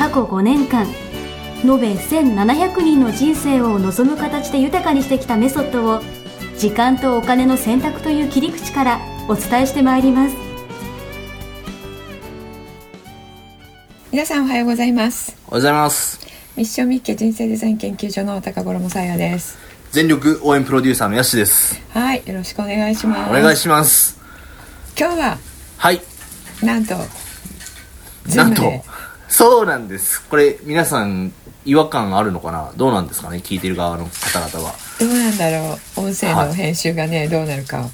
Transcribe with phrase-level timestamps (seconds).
[0.00, 0.86] 過去5年間
[1.62, 6.00] 延べ1700人の人生を望む形で豊かにしてきたメソッドを
[6.56, 10.36] 時間とお金の選択という切り口からお伝えしてまいります。
[14.10, 15.36] 皆さんおはようございます。
[15.48, 16.26] おはようございます。
[16.56, 19.58] ミッションミッケ人生デザイン研究所の高頃もさやです。
[19.92, 21.78] 全力応援プロデューサーのヤシです。
[21.90, 23.30] はいよろしくお願いします。
[23.30, 24.18] お願いします。
[24.98, 25.38] 今日は
[25.76, 26.00] はい。
[26.62, 26.94] なんと
[28.34, 28.62] なんと
[29.30, 30.22] そうなんです。
[30.28, 31.32] これ皆さん
[31.64, 32.72] 違和感あるのかな？
[32.76, 33.38] どうなんですかね？
[33.38, 34.74] 聞いてる側の方々は。
[34.98, 36.00] どうなんだろう？
[36.00, 37.88] 音声はいの編集がね、どうなるか。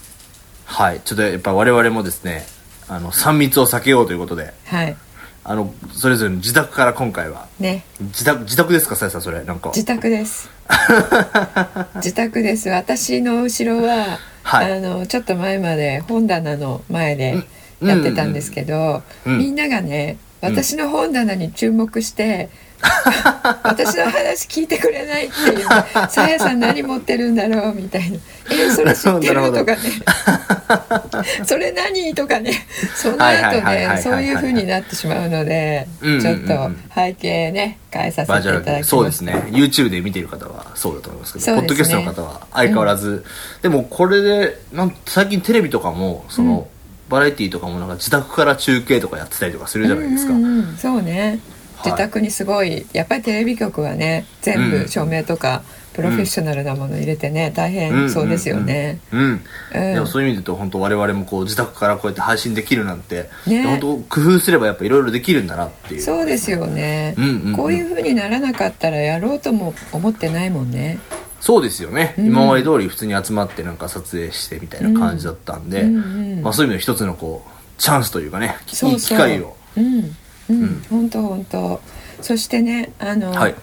[0.64, 1.00] はい。
[1.00, 2.46] ちょっとやっぱ我々もですね
[2.88, 4.54] あの3密を避けようということで。
[4.64, 4.96] はい。
[5.44, 7.48] あのそれぞれの自宅から今回は。
[7.60, 7.84] ね。
[8.00, 9.44] 自宅自宅ですかさやさんそれ？
[9.44, 9.68] なんか。
[9.68, 10.48] 自宅です。
[11.96, 12.70] 自宅です。
[12.70, 14.72] 私の後ろは、はい。
[14.72, 17.44] あのちょっと前まで本棚の前で
[17.82, 20.16] やってたんですけど、みんながね
[20.46, 22.48] 私の本棚に注目して、
[23.62, 25.66] 私の話聞いてくれないっていう
[26.10, 28.18] 「さやさん何持ってるんだろう」みたいな
[28.52, 29.78] 「えそれ知ってる?」とかね
[31.46, 32.66] 「それ何?」とかね。
[32.94, 36.22] その後ねそういう風になってしまうのでうんうんうん。
[36.22, 38.78] ちょっと背景ね変えさせていただきます。
[38.78, 39.32] ルそうですね。
[39.50, 41.60] YouTube で見てる方はそうだと思いますけどね。
[41.60, 43.24] ポッドキャストの方は相変わらず、
[43.62, 46.68] でもこれでなん最近テレビとかもその、
[47.08, 50.76] バラエティーとかもなんか自宅から中継とかやってたりとかするじゃないですか、うんうんうん。
[50.76, 51.40] そうね、
[51.76, 51.92] はい。
[51.92, 54.70] 自宅にすごいやっぱりテレビ局はね全うん。
[54.70, 55.62] 部照明とか
[55.92, 59.00] プロフェッショナルなもの入れてね大変そうですよね。
[59.12, 63.64] うん、うんでもそういう意味で言うと本当我々もこう自宅からこうやって配信できるなんて、ね。
[63.64, 66.02] 本当工夫すればやっぱいろいろできるんだなっていう。
[66.02, 67.56] そうですよね、うんうんうん。
[67.56, 70.98] こういう風にならなかったらやろうとも思ってないもんね。
[71.40, 72.26] そうですよね、うん。
[72.26, 75.96] 今まで通り普通に集まってなんか撮影してみたいな感じだったんで、うん。
[75.96, 75.98] う
[76.40, 78.90] んまあ、そういう意味で一つのこうチャンスというかねそうそう。
[78.90, 79.56] いい機会を。
[79.76, 80.16] うん。
[80.48, 80.82] うん。
[80.90, 81.80] 本当本当。
[82.20, 83.54] そしてねあの、はい。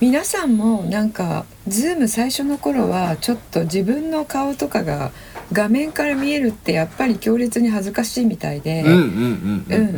[0.00, 5.10] 皆さんもなんかズーム最初の頃はちょっと自分の顔とかが
[5.52, 8.84] 画面から見えるってやっぱり強烈に恥ずかしいみたいで、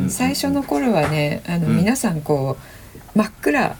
[0.09, 1.77] 最初の頃はねあの、うん。
[1.77, 2.57] 皆さんこ
[3.15, 3.75] う真っ暗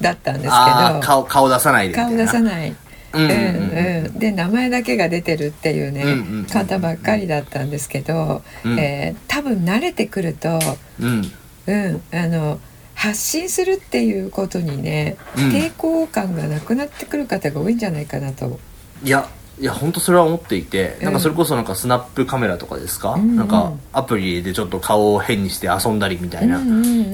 [0.00, 1.00] だったんですけど。
[1.00, 2.16] 顔顔出さないで顔な。
[2.16, 2.76] 出さない、
[3.12, 6.46] うんうんで名前だけが出てるっていうね、うんうんうん。
[6.46, 8.78] 方ばっかりだったんですけど、うん。
[8.78, 10.58] えー多分慣れてくると、
[11.00, 11.32] うん。
[11.66, 12.60] うん、あの
[12.94, 15.44] 発信するっていうことにね、うん。
[15.50, 18.58] 抵抗感がなくなってくる方が多いんじゃないかなと。
[19.02, 19.28] いや
[19.60, 21.04] いや本当それは思っていて、うん。
[21.04, 23.36] なんかそれこそなんかスナップカメラとかですか、うんうん。
[23.36, 26.58] なんかアプリでちょっと顔を変にして遊んだりみたいな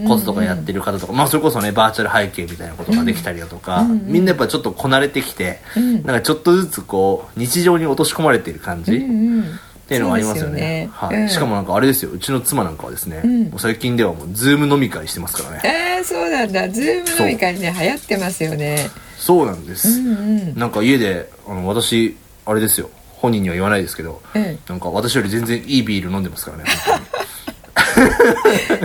[0.09, 5.95] こととかやってる、る方とか、まあそれこそねバーチャル背景みたいなことができたりだとか、うんうんみんなやっぱちょっとこなれてきて、うん。
[6.03, 9.45] なんかちょっとずつこう日常に落とし込まれている感じ、うんうん
[9.91, 10.89] っていうのはありますよね。
[10.93, 11.17] はい。
[11.17, 11.29] そうん。
[11.31, 12.13] しかもなんかあれですよ。
[12.13, 13.59] うちの妻なんかはですね、うん。
[13.59, 15.97] 最近ではもうズーム飲み会してますからね。
[15.99, 16.69] えー、そうなんだ。
[16.69, 18.89] ズーム飲み会ね流行ってますよね。
[19.19, 20.11] そうなんです、うんう
[20.53, 20.55] ん。
[20.57, 22.17] なんか家であの私
[22.51, 22.91] あれですよ。
[23.17, 27.01] 本人には言わないですけどうんなんか私より全然いいビール飲んでますからね本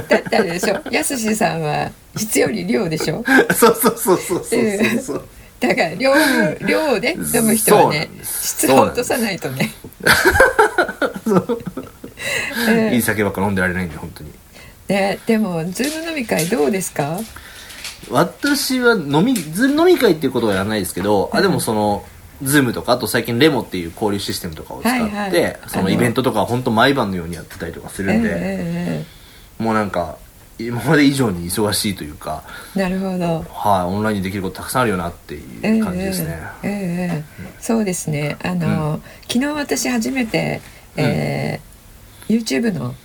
[0.09, 3.23] だってあれでしょやすしさんは質より量でしょ？
[3.25, 4.99] 当 にそうそうそうそうそうそう。
[5.01, 5.23] そう
[5.59, 6.13] だから量
[6.67, 8.47] 量で飲む人はねそうなんです。
[8.47, 9.71] 質を落とさないとね、
[12.67, 14.31] うん いい酒ばっか飲んでられないんで本当に。
[14.89, 17.19] ねでもズーム飲み会どうですか？
[18.09, 22.03] 私は飲みズーム飲み会っていうことはやらないですけど、あでもその
[22.43, 25.59] ズームとかあと最近 Remo っていう交流システムとかを使って、はいはい。
[25.67, 29.05] そのイベントとかは本当毎晩のようにやってたりとかするんで、え
[29.57, 30.17] もうなんか
[30.57, 32.43] 今まで以上に忙しいというか
[32.75, 33.45] えなるほど。
[33.49, 38.37] はい、オンラインにできることたくさんあるよなっていう感じですね、ええええそうですね。
[38.43, 40.61] あの、昨日私初めて、
[40.97, 41.75] えー
[42.27, 42.95] YouTube の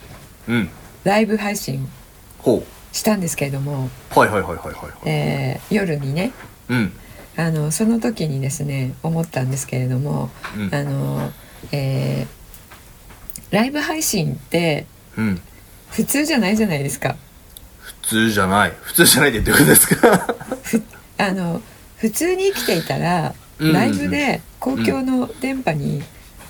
[0.49, 0.71] うん。
[1.05, 1.88] ライブ配信
[2.38, 2.62] ほ
[2.93, 4.93] したんですけれども、うはいはいはいはいはいはい。
[5.06, 6.33] えー夜にね
[6.69, 6.93] うん
[7.41, 10.75] あのその時にですね思ったんですけれども、うん。
[10.75, 11.33] あの、
[11.73, 12.41] えー
[13.51, 15.41] ライブ配信ってうん。
[15.91, 17.17] 普通じゃないじゃないですか。
[17.81, 18.73] 普通じゃない。
[18.81, 20.35] 普通じゃないってどういうことですか？
[21.19, 21.61] あの
[21.97, 26.03] 普通に生きていたら、ライブで公共の電波に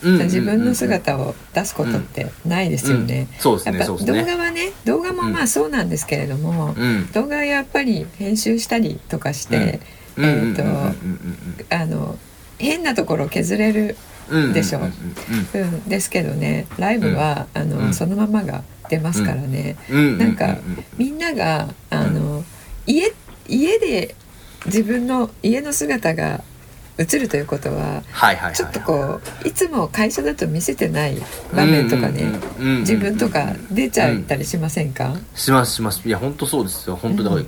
[0.03, 3.29] 自分の姿を出すことってないですよね。
[3.33, 7.11] うんそうですやっぱ動画はね動画もまあそうなんですけれども、うん。
[7.13, 9.81] 動画はやっぱり編集したりとかして、
[10.19, 12.19] えーとあの
[12.59, 13.97] 変なところを削れる、
[14.53, 20.59] でしょうんうん、ですけどねライブは、あのそのままが出ますからね、なんか
[20.97, 22.45] みんながあの
[22.87, 23.13] 家
[23.49, 24.15] 家で
[24.67, 26.43] 自分の家の姿が
[26.99, 28.03] 映るということは
[28.55, 31.17] ちょっとこういつも会社だと見せてない
[31.55, 32.31] 場面とかね
[32.81, 37.47] 自分とか出ちゃったりしませんか、しますしますいや本当そうですよ本当だから、い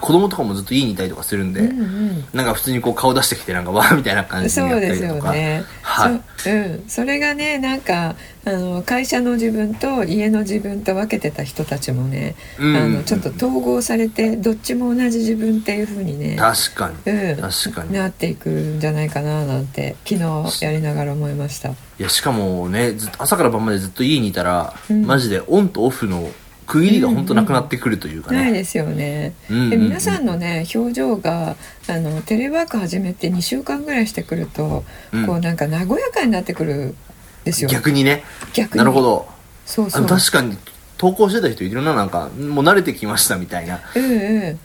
[0.00, 2.24] 子供とかもずっと家にいたりとかするんで、うんうん。
[2.32, 5.64] なんか普通にこう顔出してきてなんかわーみたいな感じでやったそうですりとかよね。
[5.82, 6.20] はい。
[6.36, 8.14] そうん、それがねなんか
[8.44, 12.76] あの会社の自分と家の自分と分けてた人たちもね、うん。
[12.76, 17.12] あのちょっと統合されてどっちも同じ自分っていう風にね、確かに。
[17.12, 17.92] うん、確かに。
[17.92, 21.70] なっていくんじゃないかななんて昨日やりながら思いました。
[21.70, 25.06] いやしかもねずっと朝から晩までずっと家にいたら、うん。
[25.06, 26.30] マジでオンとオフの
[26.72, 29.34] 区切りが本当なくなってくるというかね、ないですよね。
[29.50, 34.82] うんうんうんで皆さんのね表情があのテレワーク始めて2週間ぐらいしてくると、
[35.12, 36.96] うんこうなんか和やかになってくるん
[37.44, 37.68] ですよ。
[37.68, 38.24] 逆にね
[38.54, 39.28] 逆になるほど
[39.66, 40.06] そうそう。
[40.06, 40.56] 確かに
[40.96, 44.58] 投稿してた人いるななんかもう慣れてきましたみたいなうんうん。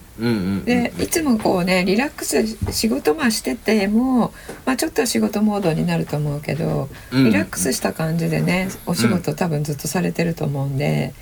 [0.64, 4.32] でいつもこうねリラックス仕事まあしてても、
[4.64, 7.24] まあ、ちょっと仕事モードになると思うけどうん。
[7.24, 11.14] リラックスした感じでねお仕事多分ずっとされてると思うんで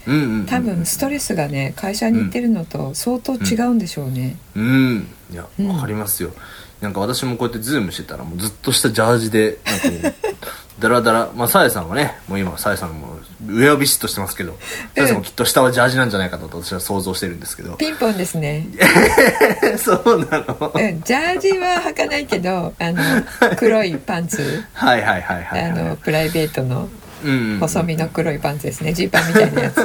[0.46, 4.36] 多分ストレスがね会社に行ってるのと相当違うんでしょうね。
[4.54, 5.08] うん。
[5.30, 6.32] いやわかりますよ、
[6.80, 10.14] なんか私もこうやってズームしてたらもうずっとしたジャージでなんかもう
[10.78, 11.30] ダラダラ。
[11.34, 14.56] まあさえさんはねもう今さえさんも上はビシッとしてますけどさ
[14.96, 17.74] えさんもきっと下はジャージなんじゃないかと私は想像してるんですけど。
[17.76, 18.66] ピンポンですね。
[19.78, 20.72] そうなの。
[20.74, 23.02] うん、ジャージは履かないけどあの
[23.56, 24.62] 黒いパンツ。
[24.74, 25.84] はいはいはいはいあはい。
[25.84, 26.88] のプライベートの
[27.60, 28.92] 細身の黒いパンツですね。
[28.92, 29.80] ジーパンみたいなやつ。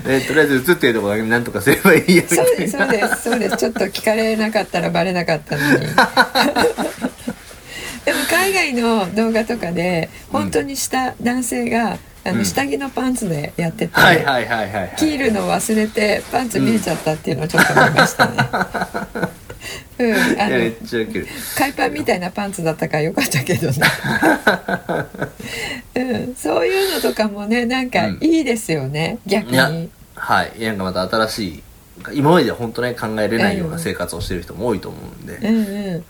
[0.06, 3.56] えとりあえず映ってるところだけなんとかすればいいやみたそういなですそうですそうです。
[3.56, 5.86] ちょっと聞かれなかったらバレなかったのに。
[8.04, 12.38] でも海外の動画とかで本当にした男性が、あうん。
[12.38, 14.92] の下着のパンツでやってて、はいはいはいはいはい。
[14.96, 18.36] 切るの忘れてパンツ見えちゃったっていうのをちょっと見ましたね。
[19.98, 21.26] うん、あいやめのっちゃウケる。
[21.56, 23.78] 海パンみたいなパンツだったからよかったけどね、
[25.96, 26.00] う
[26.30, 29.88] ん、そういうのとかもねなんかいいですよね、逆いやに。
[30.16, 30.52] はい。
[30.60, 31.62] なんかまた新しい
[32.12, 35.56] 今までは本当ね考えれないような生活をしてる人も多いと思うんで、うん
[35.94, 36.04] うん。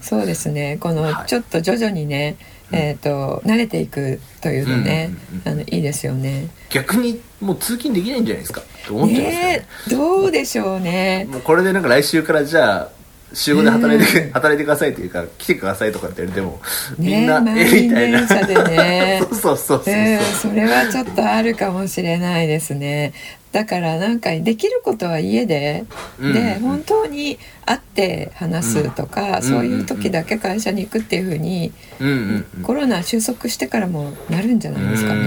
[0.00, 0.78] そうですね。
[0.80, 1.28] このはい。
[1.28, 2.36] ちょっと徐々にね、
[2.72, 5.10] えー、と慣れていくというのね、
[5.44, 6.48] うんあのいいですよね。
[6.70, 8.62] 逆にもう通勤できないんじゃないですか？
[8.62, 9.30] って思っますよね？
[9.30, 11.26] ねえどうでしょうね。
[11.30, 12.88] もうこれでなんか来週からじゃあ
[13.32, 16.60] 週5で働いて、うん働いてくださいというか来てくださいとかって言われても
[16.98, 18.26] みねえんな、満員えみたいな。
[18.26, 23.12] 電車でねそう そうそうそうそう、うん、それはちょっとあるかもしれないですね。
[23.52, 25.84] だからなんかできることは家で、
[26.20, 35.20] うんで本当に会って話すとか、うんそういう時だけ会社に行くっていうふうに、うんコロナ収束してからもなるんじゃないですかね。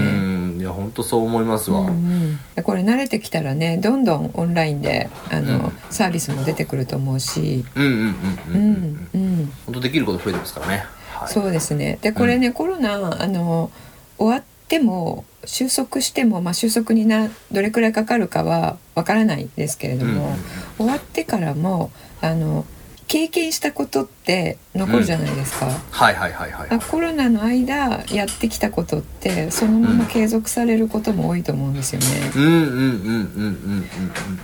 [0.60, 5.72] うんいや本当そう思いますわ、うんうん、これ慣れてきたらねどんどんオンラインであの、うん。
[5.90, 8.14] サービスも出てくると思うし、うんうんうんうんう
[8.52, 8.72] うん。
[8.72, 11.98] んうん、本当できること増えてますからね、はい、そうですね。
[12.02, 13.70] でこれね、コロナあの
[14.18, 20.36] 終わっても収束しても、まあ、収束になどれくらいかかるかはわからないですけれども、
[20.76, 21.90] 終わってからも
[22.20, 22.66] あの
[23.10, 25.66] 経験したことって残るじゃないですか。
[25.66, 26.70] はいはいはいはい。
[26.70, 32.06] あコロナの間やってきたことってそのまま継続されることも多いと思うんですよね。
[32.36, 33.88] うんうんうんうんうん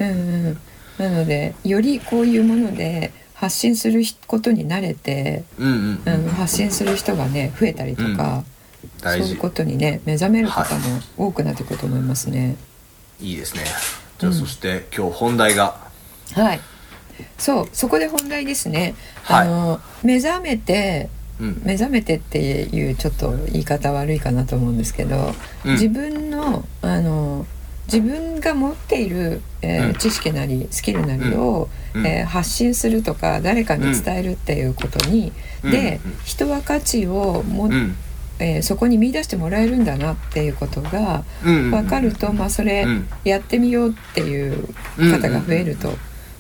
[0.01, 0.49] うんうん。
[0.49, 0.59] うん、
[0.99, 8.43] なのでよりこういうもので発信することに慣れて、うんうん発信する人がね増えたりとか、
[8.83, 9.35] そう大事。
[9.35, 12.57] いうことにね目覚める方も多くなってくると思いますね。
[13.21, 13.63] いいですね。
[14.19, 15.87] じゃあうんそして今日本題が。
[16.33, 16.61] はい、
[17.39, 18.95] そうそこで本題ですね。
[19.23, 19.49] はい。
[19.49, 21.09] あの目覚めて
[21.41, 21.63] うん。
[21.65, 25.73] 目覚めてっていうちょっと言い方悪いかなと思うんですけど、うん。
[25.73, 27.47] 自分のあの
[27.87, 29.95] 自分が持っている、えーうん。
[29.95, 32.07] 知識なりスキルなりを、うん。
[32.07, 35.33] えー発信するとか誰かに伝えるっていうことに、
[35.63, 35.71] うん。
[35.71, 36.17] で、うん。
[36.25, 37.97] 人は価値をも、うん。
[38.39, 41.71] えーそこに見出してもらえるんだなっていうことがうん。
[41.71, 43.09] 分かると、まあ、それうん。
[43.25, 44.67] やってみようっていう
[45.11, 45.93] 方が増えると。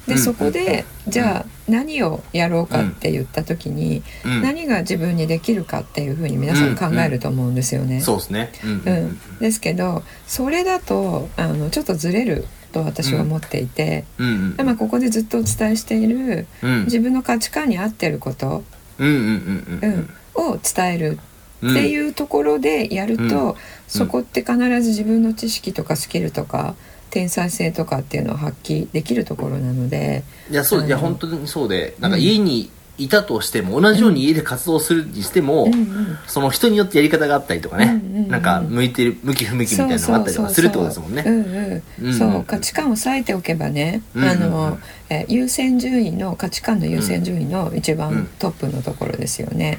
[0.07, 0.19] でうん。
[0.19, 4.43] そこでじゃあ何をやろうかって言った時に、うん。
[4.43, 8.01] 何が自分にできるかっていうふうに皆さん考えると思うんですよね。
[8.01, 8.53] そうですね。
[8.65, 9.19] うん。
[9.41, 14.29] ですけどそれだとあのちょっとずれると私は思っていて、うん。
[14.29, 14.57] うん。
[14.57, 16.85] でまあ、ここでずっとお伝えしているうん。
[16.85, 18.65] 自分の価値観に合ってること、
[18.99, 19.09] うん。
[19.09, 19.15] うん。
[19.15, 19.79] うん。
[19.83, 19.93] ううん。
[20.01, 21.19] ん、を伝える
[21.59, 23.55] っていうところでやると、うん。
[23.89, 26.75] そこって必ず自分の知識とかスキルとか
[27.17, 35.73] 天才性とかっていうのを発揮できるところなのでいやそういや本当にそうでなんか家にいたとしても同じように家で活動するにしても、うん。
[35.75, 41.83] うんその人によってやり方があったりとかね、うんうんうんなんか向いてる向き不向きみたいなのがあったりとかするってことですもんね。
[42.19, 44.45] そう価値観を割いておけばね、うんうんうん。
[44.45, 44.79] あの
[45.11, 47.99] えー優先順位の価値観の優先順位の一うん。
[47.99, 49.79] 番トップのところですよね。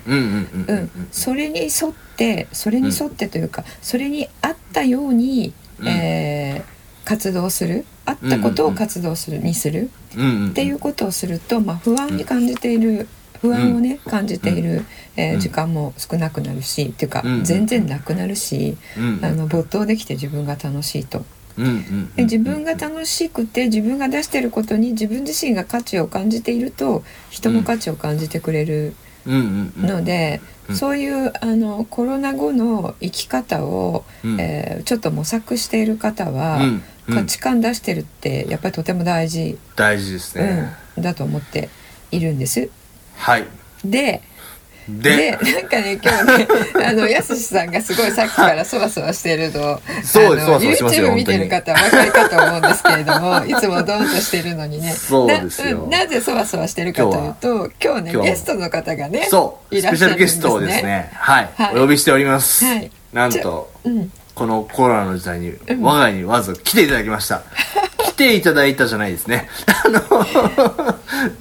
[1.12, 5.88] それに沿ってそれに沿ってというか、それに合ったように、うん。
[5.88, 6.77] えー
[7.08, 9.90] 活動する合ったことを活動する、にする
[10.52, 13.08] っていうことをすると、まあ、不安に感じている、
[13.40, 14.84] 不安をね、感じている、
[15.16, 15.40] えーうん。
[15.40, 21.24] 時間も少なくなるしっていうか、うん全然なくなるし、うんあの没頭できて自分が楽しいと。
[22.16, 28.94] で自分が楽しくて自分が出してることに自分自身が価値を感じていると人も価値を感じてくれる
[29.28, 30.76] ので、うん。
[30.76, 34.40] そういうあのコロナ後の生き方を、うん。
[34.40, 36.84] えーちょっと模索している方は、うん。
[37.08, 37.16] うん。
[37.16, 41.70] 価値観出してるってやっぱりとても大事、大事ですね、うん、だと思って
[42.12, 42.70] いるんです。
[43.16, 43.46] はい。
[43.84, 44.22] でで
[44.90, 46.48] でなんかね今日ね
[46.86, 54.92] あのやすしさんがすごいさっきからそわそわしてるのそうです YouTube 見てる方はお分かりかと思うんですけれどもいつもドーンとしてるのにね。
[54.92, 55.80] そうですよ。
[55.80, 61.76] なうんなぜそわそわしてるかというと今日ねゲストの方がねそうスペシャいらっしゃるんルゲストをですねはい、はい。
[61.76, 62.92] お呼びしております、はい。
[63.12, 64.12] なんとうん。
[64.36, 65.82] このコロナの時代に、ん。
[65.82, 67.42] 我が家にわざ来ていただきました。
[67.87, 67.87] 来
[68.18, 69.48] ていただいたじゃないですね。
[69.86, 70.02] あの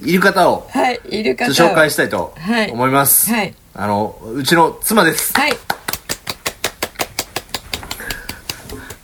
[0.05, 0.13] い。
[0.13, 2.71] る方をはいいる方紹介したいとはい。
[2.71, 3.55] 思います、はい。
[3.75, 5.33] あのうちの妻です。
[5.35, 5.57] はい。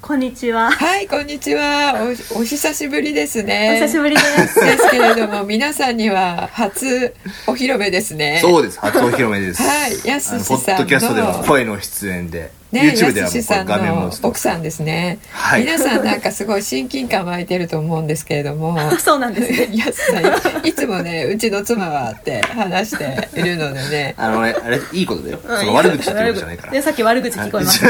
[0.02, 0.71] こんにちは。
[0.71, 1.95] はいこんにちは。
[2.35, 4.61] おお久しぶりですおね久しぶりです。
[4.61, 7.14] ですけれども 皆さんには初
[7.47, 8.38] お披露目ですね。
[8.43, 8.79] そうです。
[8.79, 9.62] 初お披露目です。
[9.62, 10.07] はい。
[10.07, 15.61] やすしさんのポッドキャストでは声の出演で、ね、YouTube ではもうやすしさん画面もの奥さんですね、はい。
[15.61, 18.79] 皆さんなんかすごい親近感湧いてると思うんですけれども。
[18.99, 19.69] そうなんですね。
[19.76, 24.14] やすさんいつもねうちの妻はって話しているのでね。
[24.19, 26.73] あのねあれいいことだよ、うんその悪口ってことじゃないから。
[26.73, 27.87] でさっき悪口聞こえました。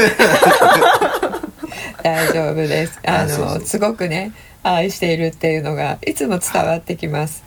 [2.03, 2.99] 大丈夫です。
[3.05, 7.41] あのあそうそうすごくね愛しているっていうのがいつも伝わってきます。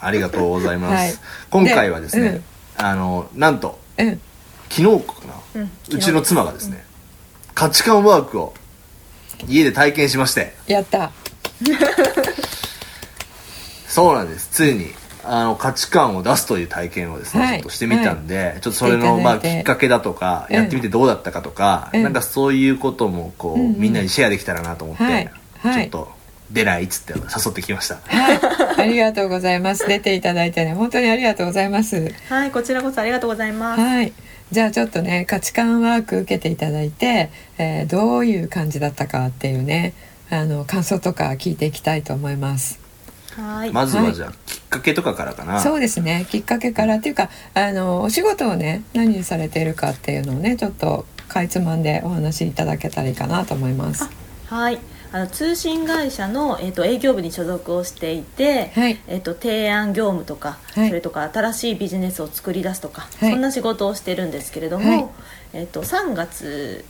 [0.00, 1.14] ありがとうございます、はい。
[1.50, 2.40] 今回はですね、で
[2.76, 4.20] あのなんとうん。
[4.68, 5.70] 昨日かな、うん。
[5.96, 6.84] うちの妻がですね、
[7.54, 8.54] 価値観ワークを
[9.48, 10.54] 家で体験しまして。
[10.66, 11.10] やった。
[13.88, 14.48] そうなんです。
[14.52, 14.92] ついに
[15.28, 17.56] あの価値観を出すという体験をですね、はい。
[17.56, 19.48] ちょっとしてみたんで、ちょっとそれの、していただいて。
[19.48, 20.56] まあ、きっかけだとか、うん。
[20.56, 22.02] やってみてどうだったかとか、うん。
[22.02, 23.78] なんかそういうこともこう、うんうん。
[23.78, 25.30] みんなにシェアできたらなと思って、はい。
[25.58, 25.82] はい。
[25.82, 26.12] ちょっと
[26.50, 27.96] 出ないっつって誘ってきました。
[28.06, 28.40] はい。
[28.78, 29.88] ありがとうございます。
[29.88, 32.14] 出ていただいてね本当にありがとうございます。
[32.28, 33.80] はい、こちらこそありがとうございます。
[33.80, 34.12] はい。
[34.52, 39.94] じゃあちょっとね価値観ワーク受けていただいて、えーどういう感じだったかっていうね
[40.30, 42.80] あの感想とか聞いていきたいと思います。
[43.36, 43.72] はい。
[43.72, 54.08] まずははいじゃあ、きっかけとかからかなそうですねきっかけからっていうかあのお仕事をね何されているかっていうのをねちょっとかいつまんでお話しいただけたらいいかなと思います。
[54.46, 54.78] はい。
[55.16, 58.98] あの通信会社のえっ、と営業部に所属をしていて、はい。
[59.06, 60.88] えっ、と提案業務とか、はい。
[60.88, 63.30] それとか新しいビジネスを作り出すとか、はい。
[63.30, 65.08] そんな仕事をしてるんですけれども、はい。
[65.54, 66.84] えっ、と3月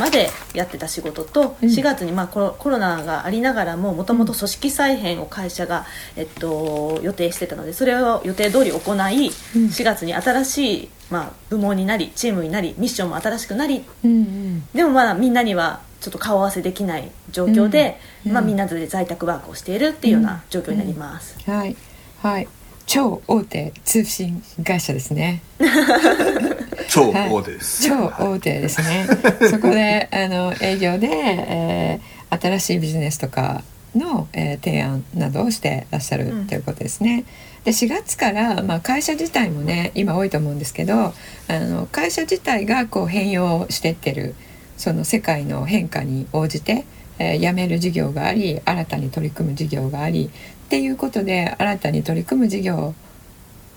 [0.00, 1.68] までやってた仕事とうん。
[1.68, 5.84] 4月にまあコロコロナがありながらももともと組織再編を会社が、
[6.16, 9.66] えっと、予定してたのでそれを予定通り行い、うん。
[9.66, 14.68] 4月に新しい、まあ、部門になりチームになりミッションも新しくなりうんうん。
[14.72, 18.32] でもまだみんなにはちょっと顔合わせできない状況で、うん。
[18.32, 21.38] まあ、みんなで在宅ワークをしているっていうような状況になります。
[21.48, 21.76] はい。
[22.20, 22.48] はい。
[22.86, 25.42] 超大手通信会社ですね。
[26.90, 29.06] 超大手です、超大手ですね。
[29.48, 33.62] そこであの営業で、えー新しいビジネスとか
[33.94, 37.24] の、えー提案などをしてらっしゃるうんということですね。
[37.64, 41.12] で4月から、まあ、会社自体もね今多いと思うんですけどあ
[41.48, 44.34] の会社自体がこう変容してってる
[44.82, 46.84] その世界の変化に応じて、
[47.20, 52.94] えー辞める事業があり新たに取り組む事業がありっていうことで新たに取り組む事業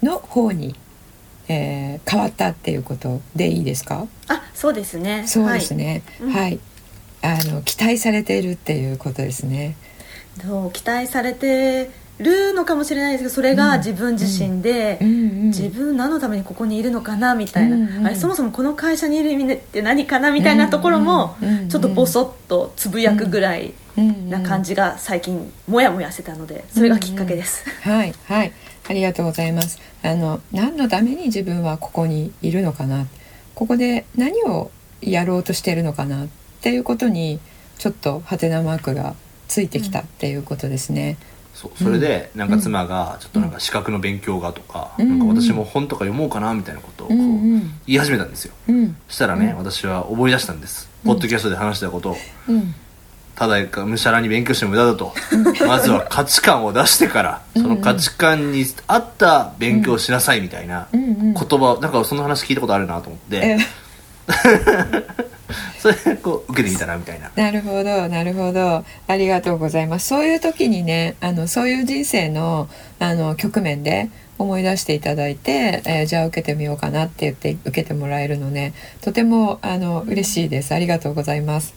[0.02, 0.74] の方に、
[1.48, 4.08] えー変わったっていうことでいいですか？
[4.28, 6.02] あそうですねそうですね。
[6.20, 6.60] うんはい。
[7.22, 9.76] あの期待されているっていうことですね。
[10.40, 15.46] はい、そう期待されてるのかもしれないですけどそれが自分自身で、うんうん。
[15.48, 24.66] 自分何のためにここにいるのかなみたいな、うんうんあれそもそもこの会社にいる意味って何かなみたいなところもうんうんうんちょっとボソッとつぶやくぐらいな感じ。
[24.66, 27.70] じが最近モヤモヤしてたのでそれがきっかけです。
[27.82, 28.52] はいはい。
[28.90, 29.80] ありがとうございます。
[30.02, 33.06] あの何のために自分はここにいるのかな？
[33.54, 36.26] ここで何をやろうとしているのかな？
[36.26, 36.28] っ
[36.62, 37.40] ていうことに
[37.78, 39.14] ちょっとハテナマークが
[39.48, 41.18] ついてきたっていうことですね。
[41.56, 45.10] そうそれでなんか妻がちょっとなんか資格の勉強がとか,、うん。
[45.10, 48.54] なんか私も本とか読もうかなみたいなことをこう言い始めたんですよ。
[48.68, 48.96] うん。
[49.08, 49.58] そしたらね、うん。
[49.58, 51.14] 私は思い出したんです、うん。
[51.14, 52.18] ポッドキャストで話したことを。
[52.50, 52.76] うん。
[53.36, 55.14] ただがむしゃらに勉強しても無駄だと。
[55.68, 63.58] まずは価値観を出してからその価値観に合った勉強をしなさいみたいな言葉なんかその話聞いたことあるなと思って、え
[65.94, 67.32] それこう受けてみたらみたいな。
[67.36, 68.84] なるほどなるほど。
[69.08, 70.08] ありがとうございます。
[70.08, 72.68] そういう時にねあのそういう人生の
[73.00, 80.74] あの局面で思い出していただいて、えーじゃあ受けてみようかなって言って受けてもらえるのねとてもあの嬉しいです。
[80.74, 81.74] ありがとうございます。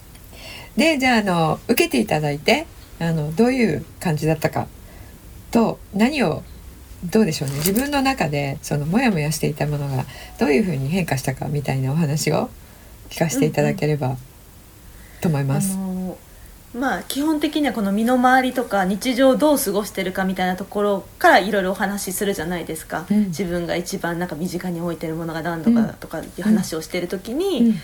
[0.75, 2.67] でじゃああの受けていただいて
[2.99, 4.67] あのどういう感じだったか
[5.51, 6.43] と何を
[7.03, 7.55] どうでしょうね。
[7.55, 10.05] 自分の中でそのモヤモヤしていたものが
[10.37, 12.49] どういうふうに変化したかみたいなお話を
[13.09, 14.17] 聞かせていただければ
[15.21, 15.73] と思います。
[15.73, 16.17] あの
[16.73, 23.25] まあ基本的にはこの身の回りとか日常をどう過ごしてるかみたいなところからいろいろお話しするじゃないですか、うん。
[23.27, 27.75] 自分が一番なんか身近に置いてるものが何とかとかいう話をしてる時に、うん。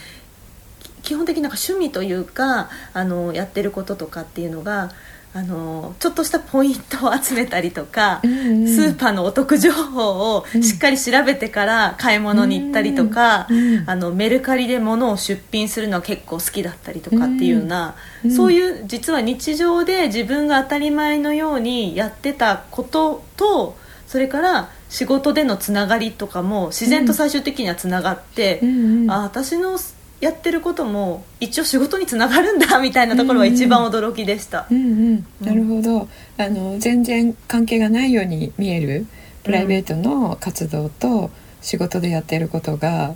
[1.01, 4.91] 基本的になんか趣味というかあのやってることとかっていうのが
[5.35, 8.67] あのちょっとしたポイントを集めたりとか、うんうん。
[8.69, 23.77] スーパーのお得情報をしっかり調べてから買い物に行ったりとか、うんあのメルカリで物を出品するのは結構好きだったりとかっていうような、うんそういう実は日常で自分が当たり前のようにやってたことと
[24.07, 29.11] それから仕事でのつながりとかも自然と最終的にはつながって、うんうん。
[29.11, 29.77] あ私の
[30.21, 34.65] やってることも一応仕事につながるんだみたいなところは一番驚きでした。
[34.71, 34.81] うんう
[35.15, 36.07] ん、なるほど。
[36.37, 39.05] あの全然関係がないように見える
[39.43, 41.29] プライベートの活動と
[41.61, 43.13] 仕事でやっていることが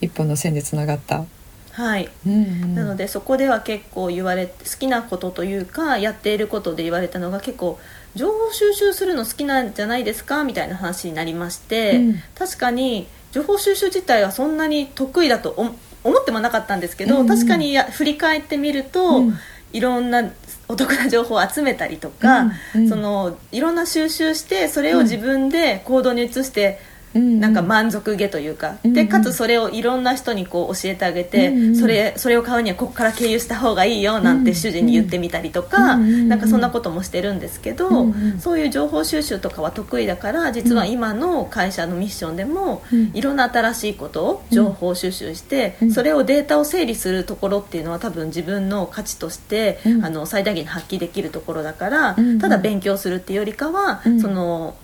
[0.00, 1.24] 一本の線でつながった。
[1.72, 2.10] はい。
[2.26, 7.78] うんうん、なのでそこでは結構言われ好きなことというかやっていることで言われたのが結構
[8.14, 12.22] 情報収集するの好きなんじゃないですかみたいな話になりまして、うん。
[12.34, 17.20] 確かに情報収集自体はそんなに得意だと思思ってもなかったんですけど、うん。
[17.22, 19.38] うん確かにや振り返ってみると、うん。
[19.72, 20.30] いろんな
[20.68, 22.82] お得な情報を集めたりとか、うん。
[22.82, 22.88] うん。
[22.88, 28.94] そのいろんな収集してそれを自分で行動に移して、うんなんか満足げというか、うんうん。
[28.94, 43.10] でかつそれをいろんな人にこう教えてあげて、うんうんそれそれを買うにはここから経由した方がいいよなんて主人に言ってみたりとか、うんうんなんかそんなこともしてるんですけど、うんうんそういう情報収集とかは得意だから実は今の会社のミッションでも、うん。
[43.14, 45.92] いろんな新しいことを情報収集して、うん。
[45.92, 50.04] それをデータを整理するところっていうのは多分自分の価値として、うん。
[50.04, 54.20] あの最大限に発揮できるところだから、ただ勉強するっていうよりかは、うん。
[54.20, 54.74] その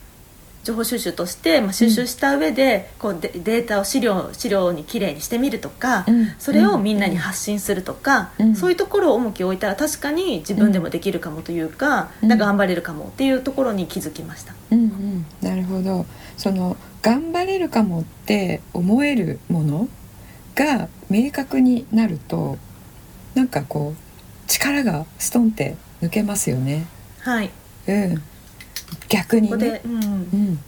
[0.68, 6.34] 情報収集として、まあ、収集した上で、こうデデータを資料資料にきれいにしてみるとか、うん。
[6.38, 8.54] それをみんなに発信するとか、うん。
[8.54, 12.28] そういうところを重きを置いたら確かに自分でもできるかもというか、うん。
[12.28, 14.52] なんか頑張れるかもっていうところに気づきました。
[14.70, 16.04] うんうん、なるほど。
[16.36, 19.88] その頑張れるかもって思えるもの
[20.54, 22.58] が明確になると
[23.34, 26.86] なんかこう力がストンって抜けますよね。
[27.20, 27.50] はい、
[27.86, 28.22] うん、
[29.08, 29.94] 逆にね、、うん。
[29.94, 29.98] う
[30.36, 30.58] ん、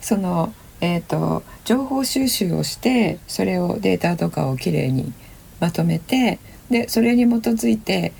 [0.00, 5.12] その、えー、と情報収集をしてそれをデータとかをきれいに
[5.60, 6.38] まとめて
[6.70, 8.12] でそれに基づいて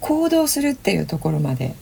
[0.00, 1.74] 行動するっていうところまで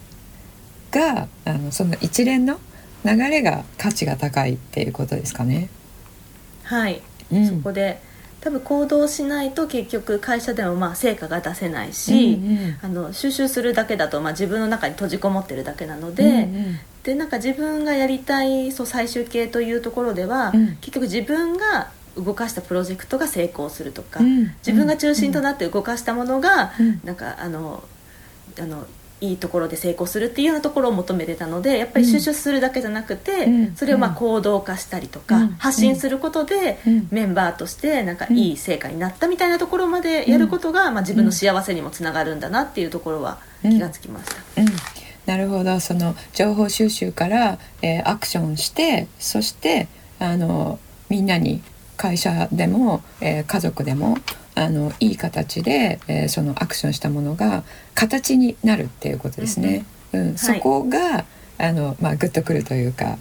[0.91, 2.59] があのその一連の
[3.05, 5.69] 流れが価値が高いっていうことですかね。
[6.63, 7.03] はい。
[7.31, 8.01] うん、そこで
[8.45, 12.79] 多分行動しないと結局会社でもまあ成果が出せないし、うんうん。
[12.83, 16.79] あの収集するだけだとまあ自分の中に閉じこもってるだけなので、うんうん。
[17.05, 20.77] でなんか自分がやりたいそう最終形というところでは、うん。
[20.77, 24.55] 結局自分が動かしたプロジェクトが成功するとか、うん。
[24.59, 27.01] 自分が中心となって動かしたものが、うん。
[27.03, 27.83] なんかあの
[28.61, 28.87] あの
[29.21, 33.77] いいところで成功するっていうようなところを求めてたのでやっぱり収集するだけじゃなくて、うん。
[33.77, 34.17] それをまあうん。
[34.17, 35.49] 行動化したりとか、うん。
[35.55, 37.09] 発信することで、うん。
[37.11, 44.63] メンバーとしてなんかいい成果になったみたいなところまでやることが、まあ、自分の幸せにもつながるんだなっていうところは気がつきました。
[44.63, 44.69] うん、
[45.27, 45.81] なるほど。
[45.81, 51.63] その情報収集から、えーアクションしてそしてあのみんなに
[51.97, 54.19] 会社でも、えー家族でも
[54.57, 57.65] あのいい形で、えーそのアクションしたものが
[57.95, 59.85] 形になるっていうことですね。
[60.13, 61.25] うんそこが
[61.59, 63.19] あの、まあ、グッとくるというか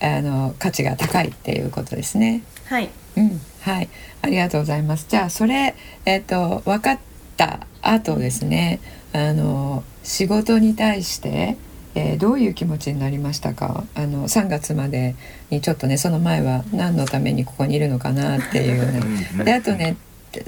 [0.00, 2.42] あの価値が高いっていうことですね。
[2.66, 2.90] はい。
[3.16, 3.88] うん、はい、
[4.22, 5.06] ありがとうございます。
[5.08, 6.98] じゃあそれえっ、と分かっ
[7.36, 8.80] た後ですね、
[9.12, 11.56] あの仕事に対して
[11.94, 13.84] えーどういう気持ちになりましたか？
[13.94, 15.14] あの3月まで
[15.50, 19.00] にちょっとねその前は何のためにここにいるのかなっていうね。
[19.38, 19.44] うん。
[19.44, 19.96] であとね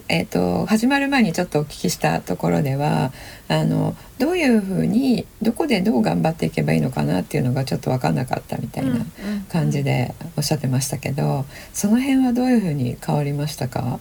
[0.08, 3.12] えー、と始まる前にちょっとお聞きしたところでは
[3.48, 9.04] あのどういうふうにどこでどう頑張っていけばいいのかなっていうのがちょっと分かんなかったみたいな
[9.50, 14.00] 感じでおっしゃってましたけどその辺はどういうふうに変わりましたか？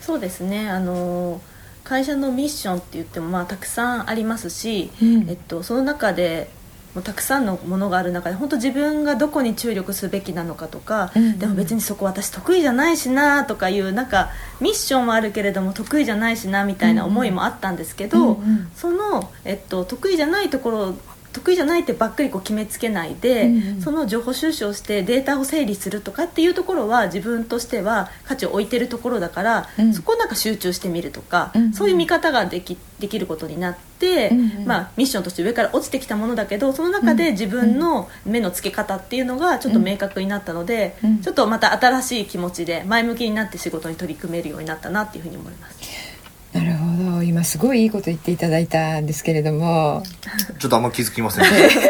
[0.00, 0.68] そうですね。
[0.68, 1.40] あの
[1.82, 5.28] 会社のミッションって言ってもまあたくさんありますし、うん。
[5.28, 6.50] えっと、その中で
[6.94, 14.30] もうたくさんのものがある中で本当自分がどこに注力すべきなのかとか、うんでも別にそこ私得意じゃないしなとかいうなんか
[14.60, 18.70] ミッションはあるけれども得意じゃないしなみたいな思いもあったんですけど、うんうん。
[18.76, 20.94] その、えっと、得意じゃないところ
[21.34, 23.82] 得意じゃないってばっかりこう決めつけないで、うんうん。
[23.82, 29.92] その情報収集をしてデータを整理するとかっていうところは自分としては価値を置いてるところだから、うん。
[29.92, 31.72] そこをなんか集中してみるとか、うんうん。
[31.72, 41.20] そういう見方ができできることになって、うんうんまあ、ミッションとして上から落ちてきたものだけどその中で自分の目の付け方っていうのがちょっと明確になったので、うん。
[41.20, 46.13] ちょっとまた新しい気持ちで前向きになって仕事に取り組めるようになったなっていうふうに思います。
[46.54, 47.22] なるほど。
[47.24, 50.04] 今すごいいいこと言っていただいたんですけれども。
[50.58, 51.44] ちょっとあんま気づきません。
[51.44, 51.80] でした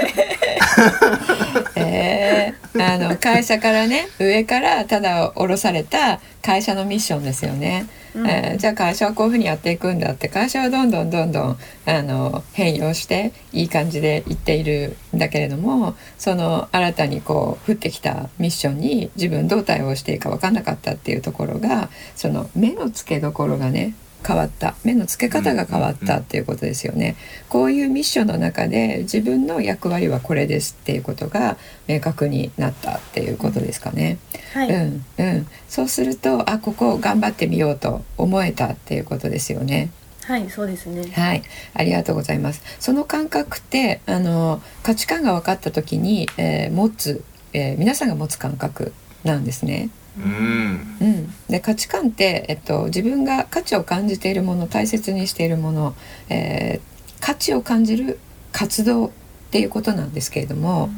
[1.77, 8.27] えーあの会社からね上からただ下ろされた会社のミッションですよね、うん。
[8.27, 10.29] えーじゃあ会社はこういうふうにやっていくんだって。
[10.29, 23.95] 会社はどんどんどんどんあの変容していい感じでいっているんだけれどもその新たにこう降ってきたミッションに自分どう対応していいか分かんなかったっていうところがその目の付けどころがね
[24.27, 27.17] 変わった目の付け方が変わったっていうことですよね。
[27.49, 31.57] こういうミッションの中で自分の役割はこれですっていうことが
[31.87, 34.19] 明確になったっていうことですかね。
[34.53, 35.47] はい、うんうん。
[35.69, 39.91] そうするとあここ頑張ってみようと思えたっていうことですよね。
[40.27, 41.11] はい、そうですね。
[41.13, 41.43] はい、
[41.75, 42.63] ありがとうございます。
[42.81, 49.91] その感覚ってあの価値観が分かった時に、えー持つ、えー皆さんが持つ感覚なんですね。
[50.17, 50.97] うん。
[51.01, 55.95] うん、で価値観って、えっと、自分が価値を感じているもの大切にしているもの、
[56.29, 58.19] えー価値を感じる
[58.53, 59.11] 活動っ
[59.51, 60.91] ていうことなんですけれども、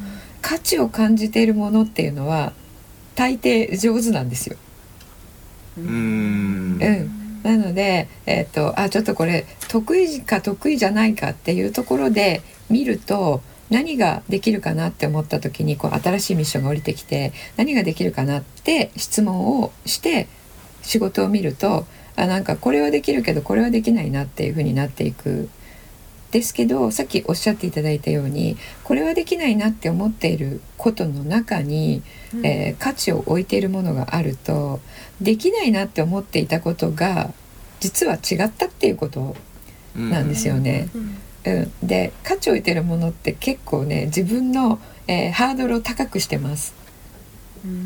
[0.42, 2.52] 価値を感じているものっていうのは
[3.14, 4.57] 大抵上手なんですよ。
[5.79, 6.79] ううん。
[6.79, 20.29] ん、なので、えっとあちょっとこれ得意か得意じゃないかっていうところで見ると何ができるかなって思った時にこう新しいミッションが降りてきて何ができるかなって質問をして
[20.83, 25.48] 仕事を見るとあなんかこれはできるけどこれはできないなっていう風になっていく。
[26.33, 32.02] ですけどさっきおっしゃっていただいたようにこれはできないなって思っていることの中に
[32.42, 34.81] えー価値を置いているものがあると
[35.20, 37.33] できないなって思っていたことが
[37.81, 39.37] 実は違ったっていうこと
[39.94, 40.88] なんですよね。
[40.94, 41.18] うんうん、
[41.82, 46.74] で価値を置いてるものって結構ね自分の、えーハードルを高くしてます。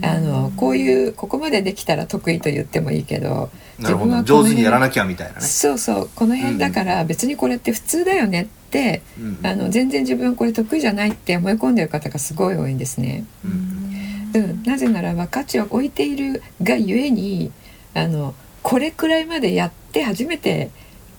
[0.02, 4.16] あのこういうここまでできたら得意と言ってもいいけどなるほど。
[4.16, 5.40] 自分は上手にやらなきゃみたいなね。
[5.40, 6.10] そうそう。
[6.14, 13.24] この辺だから別にこれって普通だよねって、うんあの全然自分これ得意じゃないって思い込んでる方がすごい多いんですね。
[13.44, 14.32] うん。
[14.32, 17.50] うん、なぜならば価値を置いているがゆえに
[17.94, 20.70] あのこれくらいまでやって初めて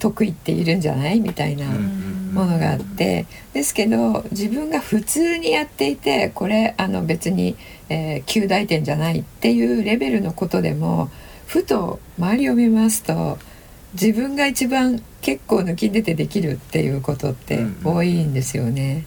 [0.02, 1.22] 得意っているんじゃない？
[1.22, 3.26] みたいなうんものがあって。
[3.54, 7.56] ですけど自分が普通にやっていてこれあの別に、
[7.90, 11.10] えー、9大点じゃないっていうレベルのことでも
[11.46, 13.38] ふと周りを見ますと
[13.94, 19.06] 自分が一番結構抜きん出てできるっていうことってうん多いんですよね。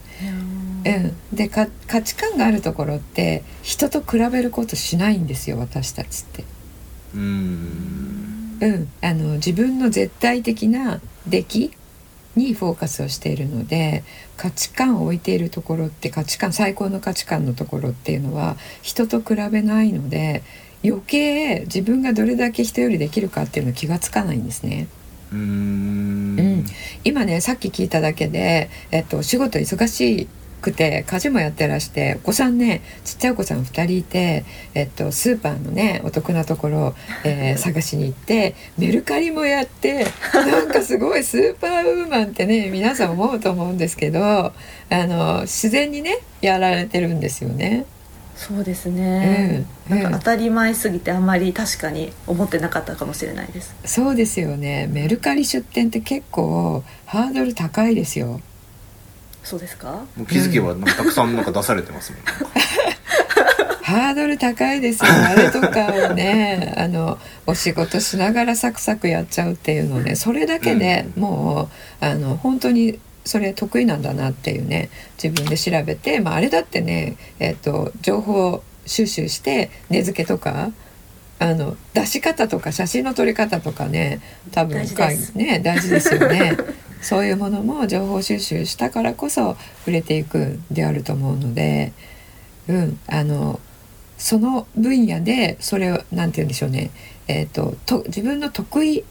[0.87, 6.45] うん、でか価値観があるところって人と比べることしないんですよ私たちって。
[7.15, 8.24] うん
[8.65, 11.71] うん、あの自分の絶対的な出来
[12.35, 14.03] にフォーカスをしているので
[14.39, 20.43] 価値観を置いているところって価値観最高の価値観のところっていうのは人と比べないので
[20.83, 24.89] 余計自分がどれだけ人よりできるかっていうの気がつかないんですね。
[25.31, 25.39] うん。
[25.39, 26.67] うん。
[27.05, 30.29] 今ねさっき聞いただけで、えっと、お仕事忙し
[30.65, 44.53] くて家事もやってらしてお子さんねちっちゃいお子さん2人いて、えっと、スーパーのねお得なところ、えー 探しに行ってメルカリもやってなんかすごいスーパーウーマンってね皆さん思うと思うんですけどあ
[44.91, 47.85] の自然にねやられてるんですよね。
[48.37, 58.41] そうですね、うんなんか当たり前すぎてあんまり確かに思ってなかったかもしれないですそうですよねメルカリ出店って結構ハードル高いですよ。
[59.45, 59.93] そうですか？
[60.17, 62.21] もう気づけばなんかたくさんなんか出されてますもん、
[63.83, 65.11] ハードル高いですよ。
[65.13, 71.69] あれとかをね あのお仕事しながらサクサクやっちゃうっていうのねそれだけでも
[72.01, 74.89] うあの本当にそれ得意なんだなっていうね
[75.23, 80.71] 自分で調べて、まあ、あれだってね、えっと情報収集して根付けとか
[81.39, 84.21] あの出し方とか写真の撮り方とかね
[84.53, 84.83] 多分
[85.35, 86.57] ね大事ですよね
[87.05, 91.93] そういうものも情報収集したからこそ売れていくんであると思うので、
[92.67, 93.61] うん、あの
[94.17, 96.91] その分野でそれをなんて言うんでしょうね、
[97.29, 99.05] えー、とと自分の得意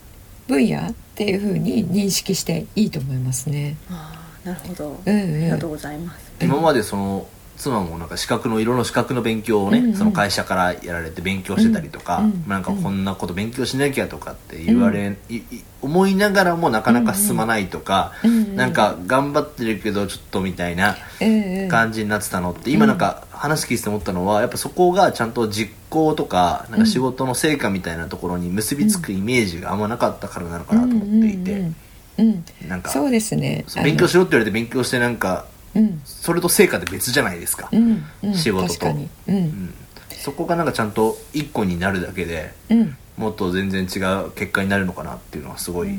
[0.47, 3.77] 分野っていうふうに認識していいと思いますね。
[3.89, 6.32] あーなるほど、うんありうんがとうございます。
[6.41, 7.27] 今までその
[7.58, 9.94] 妻もなんか資格の色の資格の勉強をね、うんうん。
[9.96, 15.44] その会社からやられて勉強してたりとか、うんなんかこんなこと勉強しなきゃとかって言われ、いい
[15.82, 31.76] 思いながらもなかなか進まないとか、うんなんか頑張ってるけどちょっとみたいなうんうん感じになってたのって、今なんか話聞いてて思ったのはやっぱそこがちゃんと実行とかなんか仕事の成果みたいなところに結びつくイメージがあんまなかったからなのかなと思っていて、うんうん
[32.18, 33.66] うんなんかそうですね。
[33.84, 36.01] 勉強しろって言われて勉強してなんかうん。
[36.05, 37.69] それと成果って別じゃないですか。
[37.71, 38.05] うん。
[38.23, 38.33] うん。
[38.33, 38.88] 仕事と。
[38.88, 39.36] ううん。
[39.45, 39.73] ん。
[40.19, 42.97] そこがなんかちゃんと一個になるだけでうん。
[43.17, 45.89] もっと全然違う結果になるのかなっていうのはすごい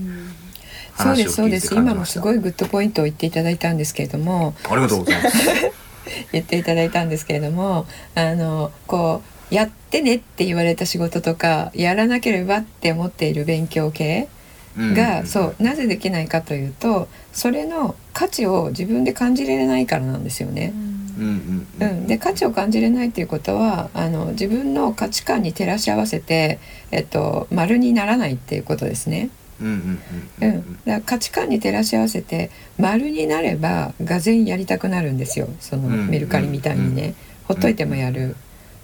[0.97, 1.75] そうで話を聞いてすそうです。
[1.75, 4.55] 今もすごいグッドポイントを言っていただいたんですけれども。
[4.69, 5.39] ありがとうございます。
[6.33, 14.29] 言っていただいたんですけれどもあのこうやってねって言われた仕事とかやらなければって思っている勉強系
[14.77, 20.73] が、んそうなぜできないかというとそれの価値を自分で感じれないからなんですよね。
[20.77, 20.81] う
[21.21, 26.59] んで価値を感じれないっていうことはあの自分の価値観に照らし合わせて、
[26.91, 29.31] えっと、丸にならないっていうことですね。
[29.61, 30.01] うん
[30.41, 35.49] だから価値観に照らし合わせて丸になればがぜんやりたくなるんですよ。
[35.61, 38.37] そのうんメルカリみたいにね、うんほっといてもやる。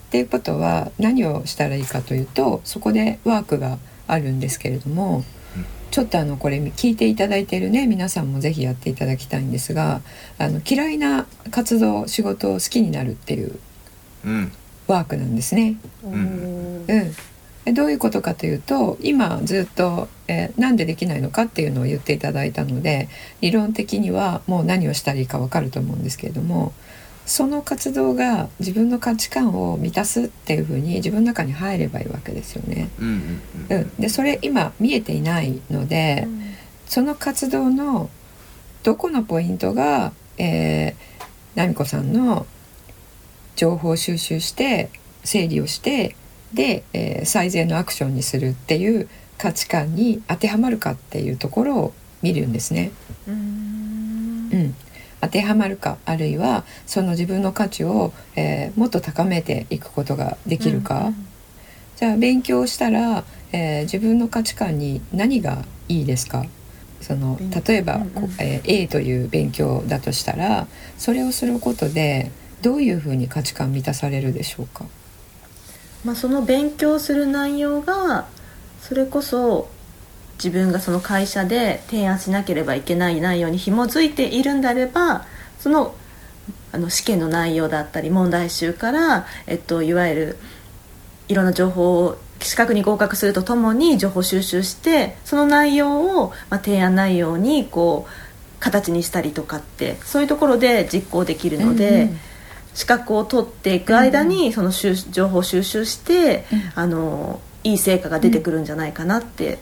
[0.08, 5.39] っていうことは何をしたらいいかというとそこでワークがあるんですけれども、うん
[5.90, 10.02] ちょっとあのこれ聞いていただいているね皆さんもぜひやっていただきたいんですが
[10.38, 13.58] あの嫌いな活動仕事を好きになるっていう
[14.24, 14.52] うん。
[14.86, 15.76] ワークなんですね。
[16.04, 16.12] うん。
[16.12, 23.08] うん、でどういうことかというと今ずっと、えーなんでできないのかっていうのを言っていただいたので
[23.40, 26.72] 理論的にはもう何をしたらいいか分かると思うんですけれども
[27.30, 32.90] その活動が自分の価値観を満たすっていうふうに自分の中に入ればいいわけですよね。
[32.98, 33.40] うんうん
[33.70, 33.82] ううん。
[33.82, 36.26] ん、でそれ今見えていないので
[36.86, 38.10] その活動の
[38.82, 40.94] どこのポイントが、えー、
[41.54, 42.46] 奈美子さんの
[43.54, 44.90] 情報収集して
[45.22, 46.16] 整理をして
[46.52, 52.90] で、えー最善のアクションにするっていう価値観に当てはまるかっていうところを見るんですね。
[53.28, 53.34] うん。
[54.52, 54.74] うん、
[55.20, 61.12] 当てはまるかあるいはその自分の価値を、えーもっと高めていくことができるか、
[61.96, 66.46] じゃあ勉強したら、えー自分の価値観に何がいいですか？
[67.00, 68.10] その勉例えば、うんうん。
[68.10, 70.66] こえー A という勉強だとしたら
[70.98, 72.30] それをすることで
[72.62, 74.84] どういうふうに価値観満たされるでしょうか？
[76.04, 78.26] まあ、その勉強する内容が
[78.80, 79.68] それこそ
[80.42, 85.26] 自分がその会社で提案しなければいけない内容に紐づいているんであれば
[85.58, 85.94] その
[86.72, 90.38] あの試験の内容だったり問題集から、えっと、いわゆる
[91.28, 101.90] いろんな情報を資格に合格するとともに情報収集してその内容を、まあ、提案内容にこう形にしたりとかってそういうところで実行できるので。
[101.90, 102.18] うんうん
[102.72, 109.58] 資格を取っていく間にその収情報収集して、うんあのいい成果が出てくるんじゃないかなって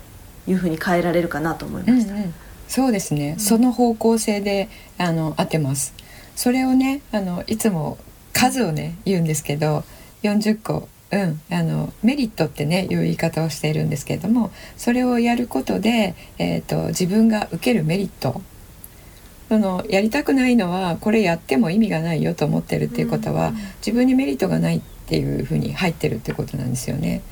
[0.49, 2.15] いうふうに変えられるかなと思いました。
[2.15, 2.35] うんうん。
[2.67, 5.95] そうですね、その方向性であの合ってます。
[6.37, 7.99] それをねあのいつも
[8.33, 9.85] 数をね言うんですけど
[10.23, 18.43] 40個うん、あのメリットってねいう言い方をしているんですけれどもそれをやることで、えー、と自分が受けるメリット。
[19.49, 23.57] そのやりたくないのはこれやっても意味がないよと思ってるっていうことは、うん。
[23.79, 27.23] 自分にメリットがないっていうふうに入ってるってことなんですよね。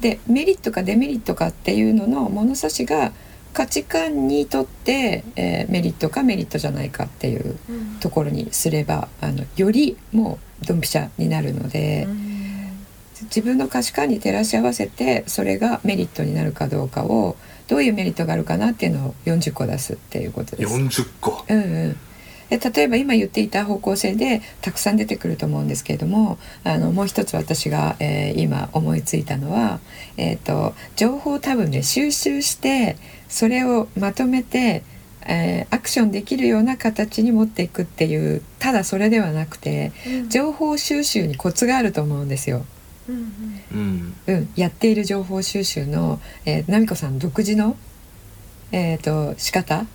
[0.00, 3.12] でメリットかデメリットかっていうのの物差しが
[3.52, 7.98] 価値観にとって、えーメリットかメリットじゃないかっていううん。
[8.00, 12.08] ところにすればあのよりもうドンピシャになるので、
[13.24, 17.36] 自分の価値観に照らし合わせてそれがメリットになるかどうかを
[17.68, 20.74] どういうメリットがあるかなっていうのを40個出すっていうことです。
[20.74, 21.44] 40個。
[21.48, 21.96] うんうん
[22.50, 29.80] で例えば今言っていた方向性でたくさん出てくると思うんですけれどもあのもう一つ私が、えー今思いついたのは、
[30.16, 32.96] えー、と情報を多分ね収集して
[33.28, 34.82] それをまとめて、
[35.26, 39.92] えーアクションできるような形に持っていくっていうただそれではなくて
[40.28, 42.64] 情報収集にコツがあると思うんですよ。
[43.08, 43.32] うん
[43.72, 44.14] うん。
[44.26, 47.76] うん、やっている情報収集の、えー、奈美子さん独自の、
[48.72, 49.86] えー、と仕方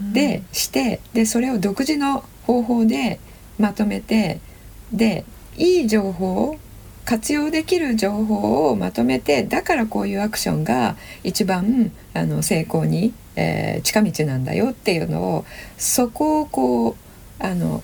[0.00, 3.20] でしてでそれを独自の方法で
[3.58, 4.40] まとめて
[4.92, 5.24] で
[5.56, 6.56] いい情報
[7.04, 15.44] 活用できる情報をまとめてだからこういうアクションが一番あの成功に、えー近道なんだよっていうのを
[15.76, 16.96] そこをこう
[17.38, 17.82] あの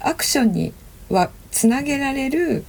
[0.00, 0.72] アクションに
[1.10, 2.64] はつなげられる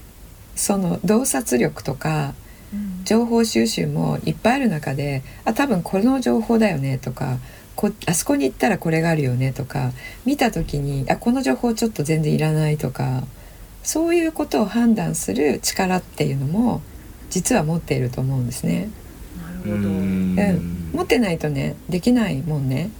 [0.56, 2.34] その洞察力とか
[2.73, 3.03] うん。
[3.06, 7.38] 情報収集もいっぱいある中であ多分この情報だよねとか
[7.75, 9.91] こあそこに行ったらこれがあるよねとか
[10.25, 13.23] 見た時にあこの情報ちょっと全然いらないとか
[13.83, 16.81] そういうことを判断する力っていうのも
[17.29, 18.89] 実は持っていると思うんですね。
[19.65, 22.91] うなるほどうんん持ってないとねできないもんね。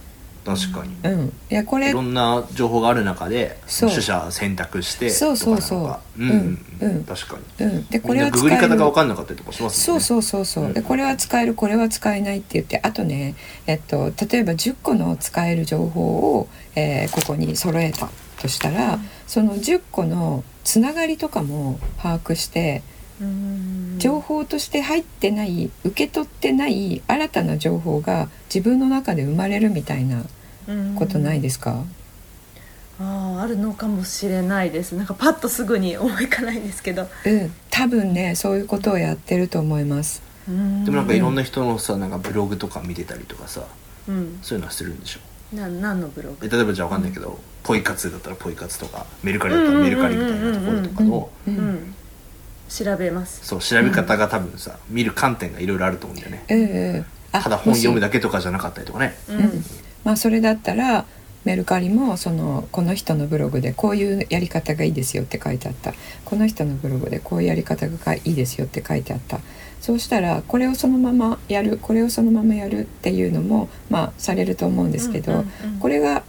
[0.44, 0.94] 確かに。
[1.02, 3.90] うん、いやこれいろんな情報がある中でそう。
[3.90, 5.76] 取捨選択してそうそうそ
[6.18, 6.22] う。
[6.22, 6.30] うん。
[6.30, 6.58] うん。
[6.80, 7.04] うん。
[7.04, 7.66] 確かに。
[7.66, 10.04] うん、でこれは使えなググり方がる分かんなかったりとかしますそうもんね。
[10.04, 13.34] そうそうそうでこれは使えるこれは使えないって言ってあとね、
[13.66, 22.82] えっと、例えば10個の使える情報を、えーここに揃えたとしたら、その10個のつながりとかも把握して
[23.20, 30.24] うん情報として入ってない受け取ってない新たな情報が自分の中で生まれるみたいな
[30.98, 31.84] ことないですか、
[33.00, 34.92] あああるのかもしれないです。
[34.92, 37.08] なんかパッとすぐに思いかないんですけど。
[37.24, 40.20] うん、多分ねそういうことをやってると思います。
[40.46, 43.62] でもなんかいろんな人のさなんかブログとか見てたりとかさ
[44.06, 44.38] うん。
[44.42, 45.56] そういうのはするんでしょ？
[45.56, 46.46] な何のブログ？
[46.46, 51.94] え例えばじゃあ分かんないけど、ポイ活だったらポイ活とかメルカリだったらメルカリみたいなところとかのううんん
[52.68, 53.44] 調べます。
[53.44, 56.44] そう調べ方が多分さ見る観点がいろいろあると思うんだよね。
[56.48, 56.96] うん。
[56.96, 59.14] うんあただ本読むだけとかじゃなかったりとかね。
[59.28, 59.64] ううん。
[60.04, 61.04] まあそれだったら
[61.44, 65.94] メルカリもそのこの人のブログでこういうやり方がいいですよって書いてあった。
[66.24, 69.40] この人のブログでこういうやり方がいいですよって書いてあった。
[69.80, 75.78] そうしたらこれをそのままやるこれをそのままやるっていうのもまあされると思うんですけど、うんうんうん。
[75.80, 76.22] これが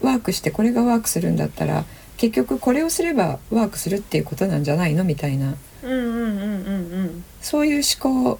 [0.00, 1.84] ワークしてこれがワークするんだったら
[2.16, 7.24] 結局これをすればワークするっていうことなんじゃないのみたいなうんうんうんうんうん。
[7.40, 8.38] そういう思考。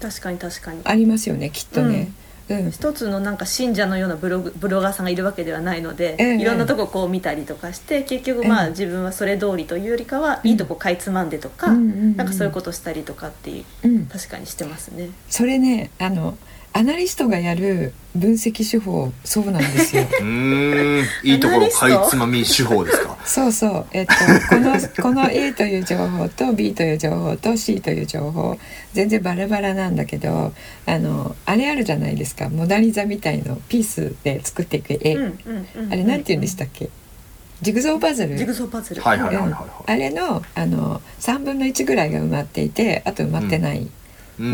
[0.00, 0.80] 確かに確かに。
[0.84, 2.10] ありますよねきっとね。
[2.48, 2.70] うん。
[2.70, 6.40] 一つのなんか信者のようなブログブロガーさんがいるわけではないので、ええ。
[6.40, 8.70] いろんなとここう見たりとかして結局まあ、ええ。
[8.70, 10.50] 自分はそれ通りというよりかは、うん。
[10.50, 12.16] いいとこかいつまんでとか、うん。
[12.16, 14.06] なんかそういうことしたりとかっていううん。
[14.06, 15.10] 確かにしてますね。
[15.28, 16.36] それねあの
[16.72, 20.02] アナリストがやる分析手法そうなんですよ。
[20.20, 21.04] うーん。
[21.24, 23.16] いいところかいつまみ手法ですか？
[23.26, 23.86] そうそう。
[23.92, 24.12] えっと
[24.48, 28.56] この この A という情報と B という情報と C という情報。
[28.92, 30.52] 全然バラバラなんだけど
[30.86, 32.48] あのあれあるじゃないですか。
[32.48, 35.16] モナ・リザみたいのピースで作っていく絵、
[35.90, 36.88] あれなんて言うんでしたっけ？
[37.60, 38.36] ジグゾーパズル。
[38.36, 39.02] ジグソーパズル。
[39.02, 39.56] はいはいはいはいうん。
[39.86, 43.90] あれのあの3分の1ぐらいが埋まっていてあと埋まってない、うん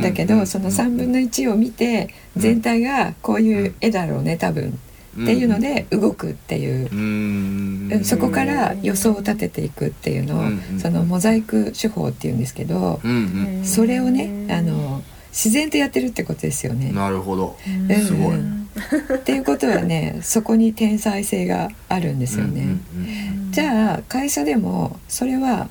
[0.02, 4.78] だけど、その3分の1を見て全体がこういう絵だろうね多分。
[5.14, 8.04] っていうので動くっていう。
[8.04, 16.88] そこから予想を立てていくっていうのを、うんそのモザイク手法っていうんですけど、うんそれをねあの自然とやってるってことですよね。
[16.90, 16.94] うん。
[16.96, 17.56] なるほど。
[17.66, 17.96] うん。
[18.00, 18.34] すごい。
[18.34, 18.68] うん。
[19.14, 22.62] っていうことはねそこに天才性があるんですよね。
[22.62, 23.52] うんうん。
[23.52, 25.68] じゃあ会社でもそれは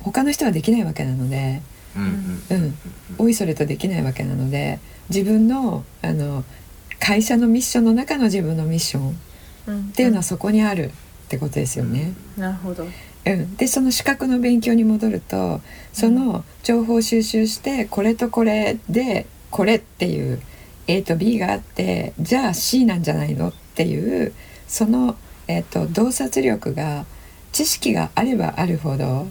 [0.00, 1.62] 他の人はできないわけなので、
[1.96, 2.74] うん、
[3.18, 6.44] おいそれとできないわけなので自分のあの
[6.98, 9.10] 会社のミッションの中の自分のミッション
[9.90, 10.90] っていうのはそこにあるっ
[11.28, 12.12] てことですよね。
[12.36, 12.86] なるほど。
[13.26, 15.60] うん、でその資格の勉強に戻ると
[15.92, 20.40] その情報収集してこれとこれでこれっていう
[20.86, 23.02] A と B があってじゃあ C なん。
[23.02, 24.32] じゃないのっていう
[24.66, 25.16] その、
[25.48, 27.04] えっと洞察力が
[27.52, 29.26] 知識があればあるほど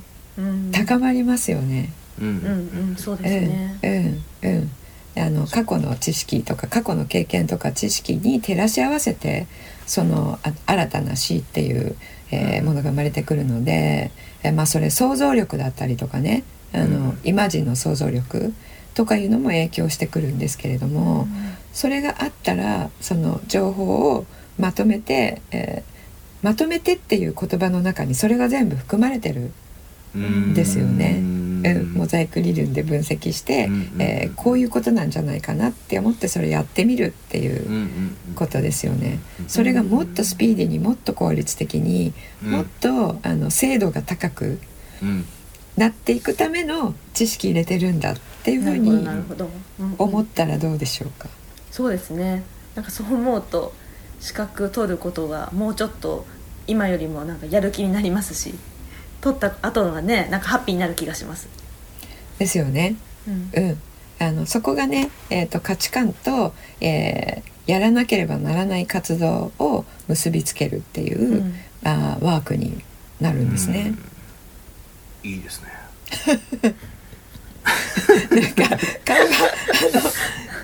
[0.72, 1.94] 高まりますよね。
[2.20, 2.48] うんうんう
[2.86, 3.80] んうんそうですね。
[3.84, 4.72] うんうんうん。
[5.18, 9.48] あの過去の知識とか過去の経験とか知識に照らし合わせて
[9.86, 11.96] そのあ新たな死っていう、
[12.32, 14.12] えーものが生まれてくるので、
[14.44, 18.54] えーまあ、それ想像力だったりとかねあの、うんイマジンの想像力
[18.94, 21.28] とかいうのも影響してくるんですけれども、
[21.74, 24.26] それがあったらその情報を
[24.58, 26.00] まとめて、えー
[26.42, 29.52] まとめてっていう言葉の中にそれが全部含まれてる
[30.16, 31.18] うんですよね。
[31.20, 31.49] うんうん
[31.94, 37.66] モザイク理論で分析して、うんうんえーこういうことなんじゃないかなって思ってそれやってみるっていう
[38.36, 39.20] ことですよね。
[39.40, 42.14] うんそれがもっとスピーディーにもっと効率的に、
[42.44, 42.52] うん。
[42.52, 44.60] もっとあの精度が高く
[45.02, 45.26] うん
[45.78, 49.08] なっていくための知識入れてるんだっていうふうに
[49.98, 51.30] 思ったらどうでしょうか？
[51.72, 52.44] そうですね。
[52.76, 53.74] なんかそう思うと
[54.20, 56.26] 資格取ることがもうちょっと
[56.68, 58.54] 今よりもなんかやる気になりますし、
[59.22, 61.48] 取った後がねなんかハッピーになる気がします。
[62.38, 62.96] ですよね。
[63.28, 63.82] うんうん
[64.22, 71.54] あのそこがね、えー、と価値観と、えーやらなければならない活動を結びつけるっていう、うん
[71.84, 72.84] あーワークに
[73.22, 73.94] なるんですね。
[75.24, 75.68] いいですね
[78.32, 79.28] なんか顔があ
[79.94, 80.02] の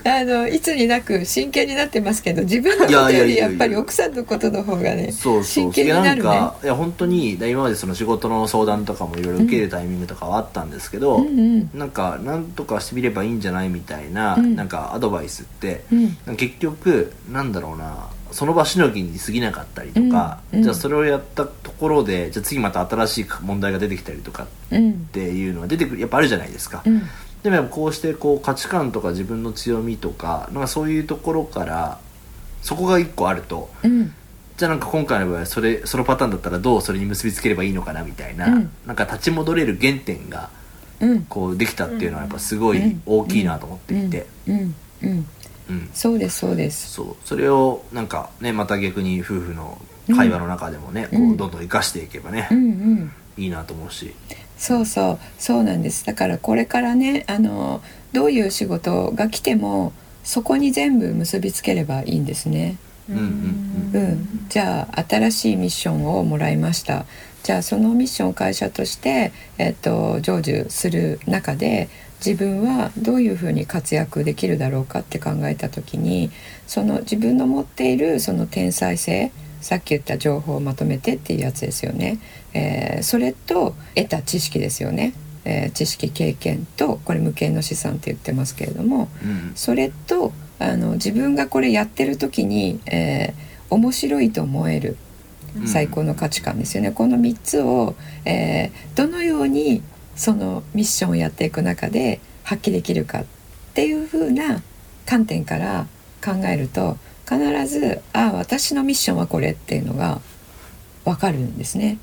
[0.06, 6.30] あのいつになく真剣になってますけど自分のことよりやっぱり奥さんのことの方がね真剣になるね。
[6.62, 11.70] いや本当に今までその仕事の相談とかもいろいろ受けるタイミングとかはあったんですけど、うんうん。
[11.74, 14.54] なんかなんとかしてみればいいんじゃないみたいな、うん。
[14.54, 16.36] なんかアドバイスって、うん。
[16.36, 20.58] 結局なんだろうなその場しのぎに過ぎなかったりとか、うん。
[20.58, 27.02] うんじゃあそれをやったところでじゃあ次また新しい問題が出てきたりとかっうんていうのは出てくるやっぱあるじゃないですか、うん
[27.50, 31.98] でもこうしてこう価値観とか自分の強みとかなんかそういうところから
[32.62, 33.70] そこが一個あると。
[33.84, 34.14] うん。
[34.56, 38.70] じゃあなんか今回の場合はそれそのパターンだったらどうそれに結びつければいいのかなみたいな、うん。
[38.86, 40.50] なんか立ち戻れる原点が
[41.00, 41.24] うん。
[41.24, 44.74] こうできたっていうのはやっぱすごい大きいなと思っていて、うん。
[45.92, 46.90] そうですそうです。
[46.90, 47.16] そう。
[47.24, 49.78] それをなんかねまた逆に夫婦の
[50.14, 51.28] 会話の中でもね、うん。
[51.28, 54.14] こうどんどん生かしていけばね、うんうんいいなと思うし。
[54.58, 55.18] そうそう。
[55.38, 56.04] そうなんです。
[56.06, 57.82] だからこれからねあの
[58.12, 59.92] どういう仕事が来ても
[60.24, 62.78] そこに全部結びつければいいんですね。
[63.08, 63.22] うんうん
[63.94, 67.06] うん、じゃあ新しいミッションをもらいました。
[67.44, 71.88] じゃあそのミッションを会社として、えっと、成就する中で
[72.24, 76.32] 自分はどういうふうに活躍できるだろうかって考えた時に
[76.66, 79.30] その自分の持っているその天才性
[79.60, 82.18] さっき言った情報をまとめてっていうやつですよね、
[82.56, 85.12] えーそれと得た知識ですよね、
[85.44, 89.52] えー知識経験とこれ無形の資産って言ってますけれどもうん。
[89.54, 94.96] それとあの自分がこれやってる時に、えー面白いと思える
[95.60, 95.66] うん。
[95.66, 97.94] 最高の価値観ですよね、この3つを、
[98.24, 99.82] えーどのように
[100.14, 103.24] そのミッションをやっていく中で発揮できるかっ
[103.74, 104.62] ていう風な
[105.04, 105.86] 観点から
[106.24, 106.96] 考えると
[107.28, 110.20] 必ずああ私のミッションはこれっていうのが
[111.06, 111.96] 分かるんですね。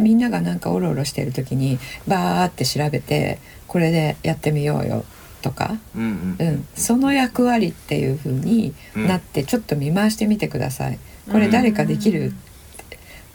[0.00, 1.78] みんながなんかオロオロしてる時に
[2.08, 5.04] バーって調べてこれでやってみようよ
[5.42, 10.98] とか、うんうんうん、その役割っていう風になってちょっと見回してみてください。
[11.30, 12.32] これ誰かできる、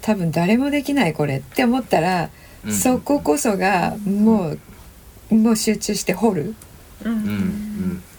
[0.02, 2.24] 多分誰もできないこれって思ったら、
[2.66, 4.56] うんそここそがも
[5.32, 6.56] うもう集中して掘る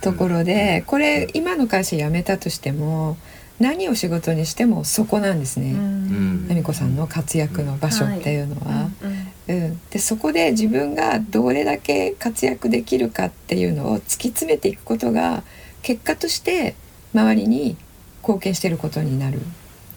[0.00, 3.16] ところで、これ今の会社辞めたとしても
[3.60, 5.72] 何を仕事にしてもそこなんですね。
[5.72, 6.46] うん。
[6.50, 8.90] 恵美子さんの活躍の場所っていうのは。
[9.02, 15.42] うんうん、でそこで自分がどれだけ活躍できるかっていうのを突き詰めていくことが
[15.82, 16.74] 結果として
[17.12, 17.76] 周りに
[18.22, 19.40] 貢献してることになる、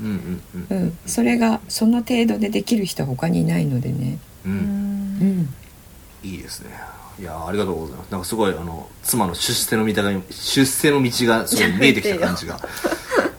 [0.02, 0.42] うんうん
[0.72, 0.86] ううん。
[0.88, 4.56] ん、それがその程度でできる人は他にいないのでね、ううん。
[4.56, 5.40] うん。
[5.42, 5.54] ん、
[6.24, 6.70] いいですね。
[7.20, 8.12] いやありがとうございます。
[8.12, 12.60] なんかすごいあの妻の出世の道が出世の道がすごい見えてきた感じが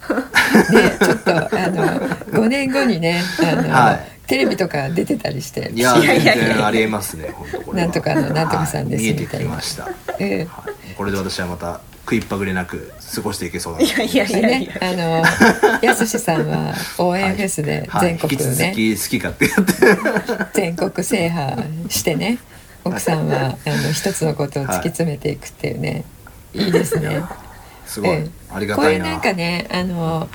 [0.70, 1.40] でちょっとあ
[1.70, 1.84] の
[2.32, 4.18] 5年後にねあの、はい。
[4.28, 5.70] テレビとか出てたりして。
[5.74, 6.34] いやいやいやいや。
[6.34, 7.86] 全然ありえますね本当これは。
[7.86, 13.84] なんとかのなんとかさんですはい見えてみたいなきました、はい、ええこれで私はまた食いっぱぐれなく過ごしていけそうだな。
[13.84, 18.16] いやいやいでやいねや、あのやすしさんは応援フェスではい。
[18.16, 20.50] 全国引き続ね、き好き勝手やって。
[20.54, 22.38] 全国制覇してね。
[22.84, 26.04] 奥さんはあの一つのことを突き詰めていくっていうね、
[26.54, 27.22] い、いですね。
[27.88, 28.30] すごい、ええ。
[28.50, 29.04] ありがたいうな。
[29.04, 30.28] こいうなんかねあの、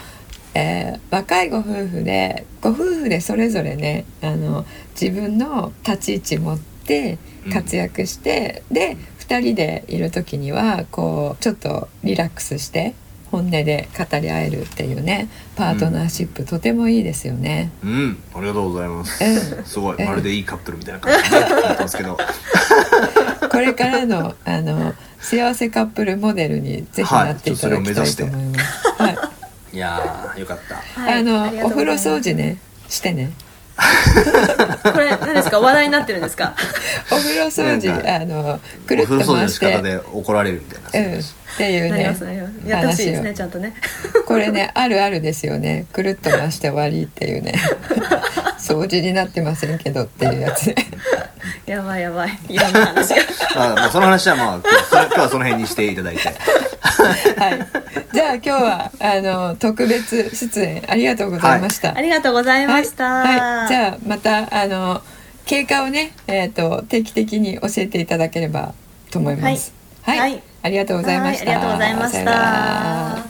[0.53, 4.65] えー若いご夫婦でご夫婦でそれぞれねあの
[4.99, 7.19] 自分の立ち位置持って
[7.51, 12.95] 活躍して、で2人でいる時にはこうちょっとリラックスして
[13.31, 17.71] 本音で語り合えるっていうねパートナーシップ、とてもいいですよね。
[17.83, 18.17] うん。
[18.35, 19.95] ありがとうございます、うんすごい。
[19.99, 20.05] ええ。
[20.05, 21.13] まるでいいカップルみたいな感
[21.87, 22.17] じ でど。
[23.49, 24.93] これからのあの
[25.23, 28.87] 幸せカップルモデルにぜひなっていただきたいと思います。
[29.01, 29.75] はい。
[29.75, 29.77] い。
[29.77, 30.75] やーよかった。
[30.75, 31.19] はい。
[31.19, 32.59] あのお風呂掃除ね
[32.89, 33.31] してね。
[33.75, 35.59] これ何ですか？
[35.59, 36.53] 話題になってるんですか？
[37.11, 41.23] お風呂掃除あのくるっお風呂掃除のと回して、仕方で怒られるみたいな、うんっ
[41.57, 42.03] ていうね。
[42.65, 43.75] やってほしいですねちゃんとね。
[44.25, 45.85] これねあるあるですよね。
[45.93, 47.53] くるっと回して終わりっていうね。
[48.59, 50.75] 掃除になってませんけどっていうやつね。
[51.65, 52.39] やばいやばい。
[52.49, 53.15] いろんな話が。
[53.55, 54.59] ま あ、まあその話はまあ
[54.91, 56.21] 今日はその辺にしていただいて
[56.83, 58.13] はい。
[58.13, 63.39] じゃあ今日はあの特別出演ありがとうございました、ありがとうございました、はい。
[63.39, 65.01] はい、じゃあまたあの
[65.45, 68.73] 経過をね、えー、と定期的に教えていただければ
[69.11, 69.73] と思います。
[70.01, 70.43] はい、はい。
[70.61, 71.51] ありがとうございました。
[71.51, 71.55] はい。
[71.55, 73.25] ありがとうございました。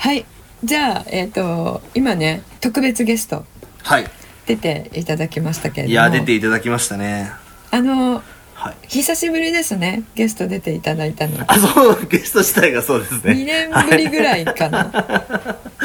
[0.00, 0.26] はい、
[0.64, 3.44] じゃあえっ、と今ね特別ゲスト
[3.82, 4.06] はい。
[4.46, 7.32] 出ていただきましたけれども、いや出ていただきましたね。
[7.70, 8.22] あの
[8.64, 8.76] はい。
[8.88, 10.04] 久しぶりですね。
[10.14, 11.44] ゲスト出ていただいたの。
[11.46, 14.90] あそうゲスト自体がそうです2ね年ぶりぐらいかな、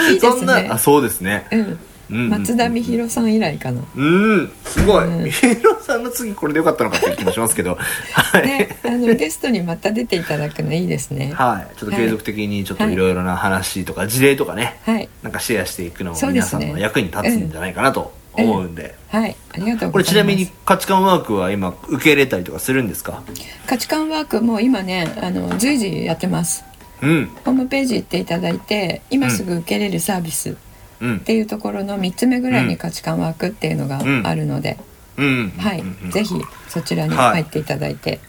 [0.10, 1.46] い、いでそんなすねあそうですね。
[1.52, 1.60] うん。
[1.60, 1.80] うん
[2.12, 4.52] うん松田美弘さん以来かな、うん。
[4.66, 5.24] すごい、うん。
[5.26, 7.78] みひろさんの次これでよかったのかっていう気もしますけど。
[8.14, 11.34] はい、ね、あのゲストにまた出ていただくのいいですね。
[11.34, 11.78] はい。
[11.78, 12.96] ちょっと継続的にちょっとい。
[12.96, 15.08] ろいろな話とか事例とかね、はい。
[15.22, 19.92] なんかシェアしていくのも皆さんの役に立つんじゃないかなと思うんで、はいありがとうございます。
[19.92, 23.24] これちなみに価値観ワークは今受け入れたりとかするんですか？
[23.68, 26.64] 価値観ワークも今ねあの随時やってます。
[27.02, 27.26] うん。
[27.46, 30.54] ホームページ行っていただいて今すぐ受けれるサービスっ
[31.02, 31.20] うん。
[31.22, 32.70] ていうところの3つ目ぐらいうん。
[32.70, 34.78] に価値観ワークっていうのがあるので、
[35.18, 35.50] うん。
[35.58, 36.12] はい、うん。
[36.12, 36.36] ぜひ
[36.68, 37.32] そちらにはい。
[37.32, 38.20] 入っていただいて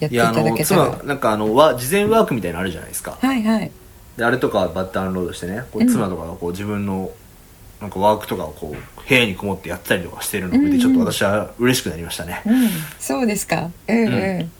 [0.00, 3.16] やっていただけたら、の妻なんかあのわ事前ワークみたいなのあるじゃないですか。
[3.20, 3.70] はいはい。
[4.16, 5.88] であれとかバッダウンロードしてねこううん。
[5.88, 7.10] 妻とかがこう自分の
[7.80, 12.68] なんかワークとかをこう部屋にこもってやってたりとかしてるのを見うんうんてちょっと私は嬉しくなりましたね、うん。
[12.98, 13.70] そうですか。
[13.88, 14.50] うんうん、う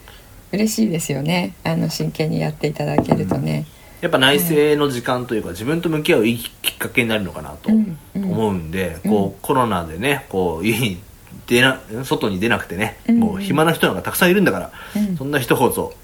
[0.52, 1.54] 嬉しいですよね。
[1.64, 3.66] あの真剣にやっていただけるとね、
[4.00, 8.24] やっぱ内省の時間というか自分と向き合ういいきっかけになるのかなとうんうん。
[8.24, 9.10] 思うんで、うん。
[9.10, 11.00] こうコロナでねこう家に
[11.46, 13.20] 出な外に出なくてね、うん。
[13.20, 15.16] もう暇な人なんかたくさんいるんだから、うん。
[15.16, 15.94] そんな人こそ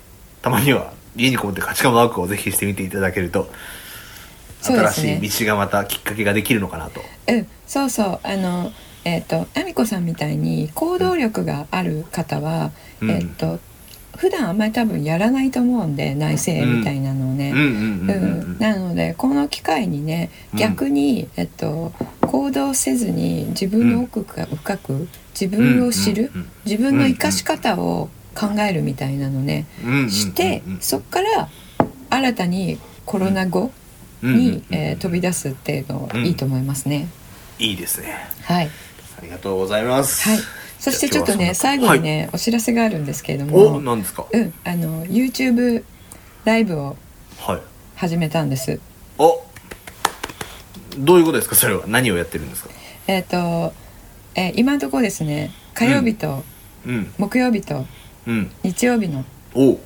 [0.40, 3.50] たまには家にこもって価値観ワークをぜひしてみていただけると
[4.62, 7.00] 新しい道がまたきっかけができるのかなと。
[7.28, 8.20] うん、そうそう。
[8.22, 8.72] あの
[9.04, 13.10] えっ、とあみこさんみたいに行動力がある方は、うん。
[13.10, 13.58] えっ、と
[14.16, 17.58] 普段あんまり多分やらないと思うんで内政みたいなのをね、うん。
[17.58, 18.12] うんうんう
[18.44, 18.58] うんん。
[18.58, 20.58] なのでこの機会にねうん。
[20.58, 25.08] 逆に、えっと、行動せずに自分の奥が深く
[25.38, 31.48] 自分を知る、うんうん自分の生かし方を考えるみたいなのね、うんうんうんうんしてそっから
[32.08, 33.81] 新たにコロナ後うんうんうん
[34.22, 37.08] に、えー飛び出すっていうのいいと思いますね。
[37.58, 38.14] いいですね。
[38.44, 38.70] はい。
[39.18, 40.28] ありがとうございます。
[40.28, 40.38] はい。
[40.78, 44.26] そしてちょっとね最後にね、お知らせがあるんですけれどはい、おも、何ですか？
[44.32, 45.84] うんあの YouTube
[46.44, 46.96] ライブを
[47.38, 47.60] はい。
[47.96, 48.80] 始めたんです。
[49.18, 49.44] お
[50.98, 51.54] どういうことですか？
[51.54, 51.84] それは。
[51.86, 52.70] 何をやってるんですか？
[53.06, 53.72] えっ、と、
[54.34, 56.42] えー今のところですね火曜日と
[56.86, 57.12] うん。
[57.18, 57.86] 木曜日と
[58.26, 58.50] うん。
[58.62, 59.78] 日曜日のお。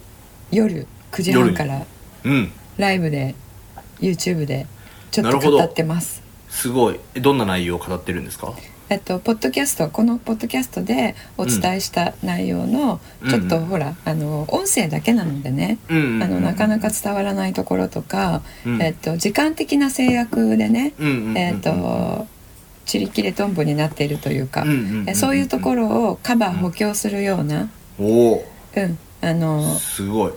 [0.51, 1.85] 夜9時半から
[2.25, 2.53] うん。
[2.79, 3.35] ライブで
[4.01, 4.67] YouTube で
[5.11, 6.23] ちょっと語ってます。
[6.49, 7.01] すごい。
[7.15, 8.53] えどんな内容を語ってるんですか？
[8.89, 18.81] えっと、ポッドキャストこのポッドキャストでお伝えした内容の、うんちょっとうんほらあの音声だけなのでね、うんあのなかなか伝わらないところとか、うん。
[18.81, 21.39] えっと、時間的な制約でね、うんうんうんうん。
[21.39, 22.27] えっと
[22.85, 27.69] ちりきれとんぼになっているというか、うんうんうんうんえそういうところをカバー補強するような、
[27.99, 30.33] うんあのすごい。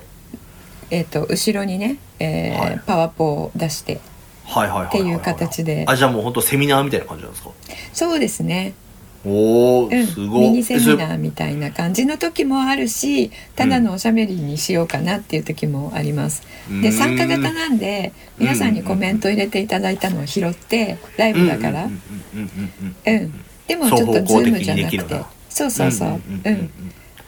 [0.89, 3.99] えっと後ろにね、えーはいパワポを出して。
[4.45, 5.85] はいはいはいはいっていう形で。
[5.87, 7.51] あじゃあもう本当セミナーみたいな感じなんですか？
[7.93, 8.73] そうですね、
[9.25, 10.41] おおうん、すごい。
[10.41, 16.41] ミニセミナーみたいな感じの時もあるしただのおしゃべりにしようかなっていう時もあります。
[16.81, 22.01] で参加型なんで皆さんにコメント入れていただいたのを拾ってライブだから、うんうん
[22.33, 22.71] うんうん
[23.05, 23.33] うんうん、
[23.67, 25.21] でもちょっとズームじゃなくて。
[25.49, 26.71] そうそうそう、んうんん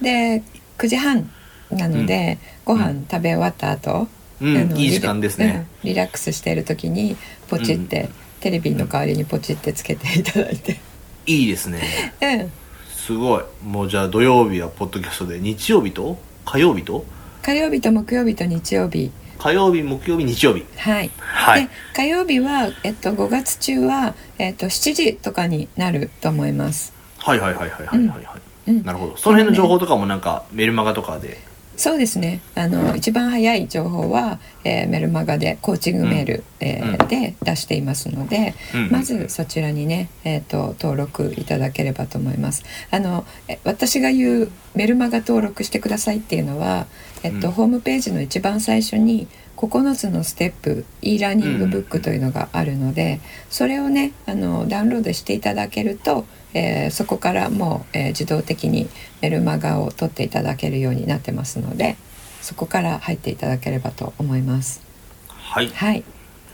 [0.02, 0.42] で
[0.78, 1.30] 9時半
[1.72, 4.08] なので、ご飯食べ終わった後、
[4.42, 4.78] うん。
[4.78, 5.68] いい時間ですね、リラうん。
[5.84, 7.16] リラックスしている時に
[7.48, 8.10] ポチって、うん。
[8.42, 10.80] テレビの代わりにポチってつけていただいて、
[11.28, 11.82] いいですね。
[12.22, 12.52] うん、
[12.92, 13.44] すごい。
[13.64, 16.18] もうじゃあ土曜日はポッドキャストで日曜日と？
[16.44, 17.06] 火曜日と？
[17.44, 19.12] 火曜日と木曜日と日曜日。
[19.38, 20.66] 火曜日木曜日日曜日。
[20.76, 21.66] はい、はい。
[21.66, 26.94] で火曜日は、えっと、5月中は、えっと、7時とかになると思います。
[27.20, 28.38] はいはいはいはいはいはいは
[28.68, 28.84] い、うん。
[28.84, 29.18] なるほど。
[29.18, 31.40] その辺の情報とかもなんかメルマガとかで
[31.82, 32.42] そうですね。
[32.54, 37.08] あの一番早い情報は、えーメルマガでコーチングメール、えーうん。
[37.08, 38.92] で出していますので、うん。
[38.92, 42.64] まずそちらにね、えー、と登録いただければと思います。
[42.92, 46.86] あのえ私が言うメルマガ登録してくださいっていうのは、
[47.24, 47.54] えっとうん。
[47.54, 49.28] ホームページの一番最初に
[49.62, 58.90] 9つのステップ e ラーニングブックというのがあるので、それをねあのダウンロードしていただけると、えーそこからもう、えー自動的に
[59.22, 61.96] メルマガを取っていただけるようになってますので
[62.42, 64.82] そこから入っていただければと思います。
[65.28, 65.66] はい。
[65.66, 66.04] よはい、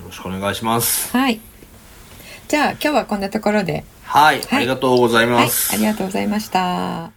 [0.05, 1.15] ろしくお願いします。
[1.15, 1.39] はい、
[2.47, 4.57] じゃあ今日はこんなところで、はい、はい。
[4.57, 7.16] ありがとうございはい、ます、ありがとうございました。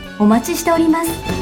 [0.21, 1.40] お待ちしております。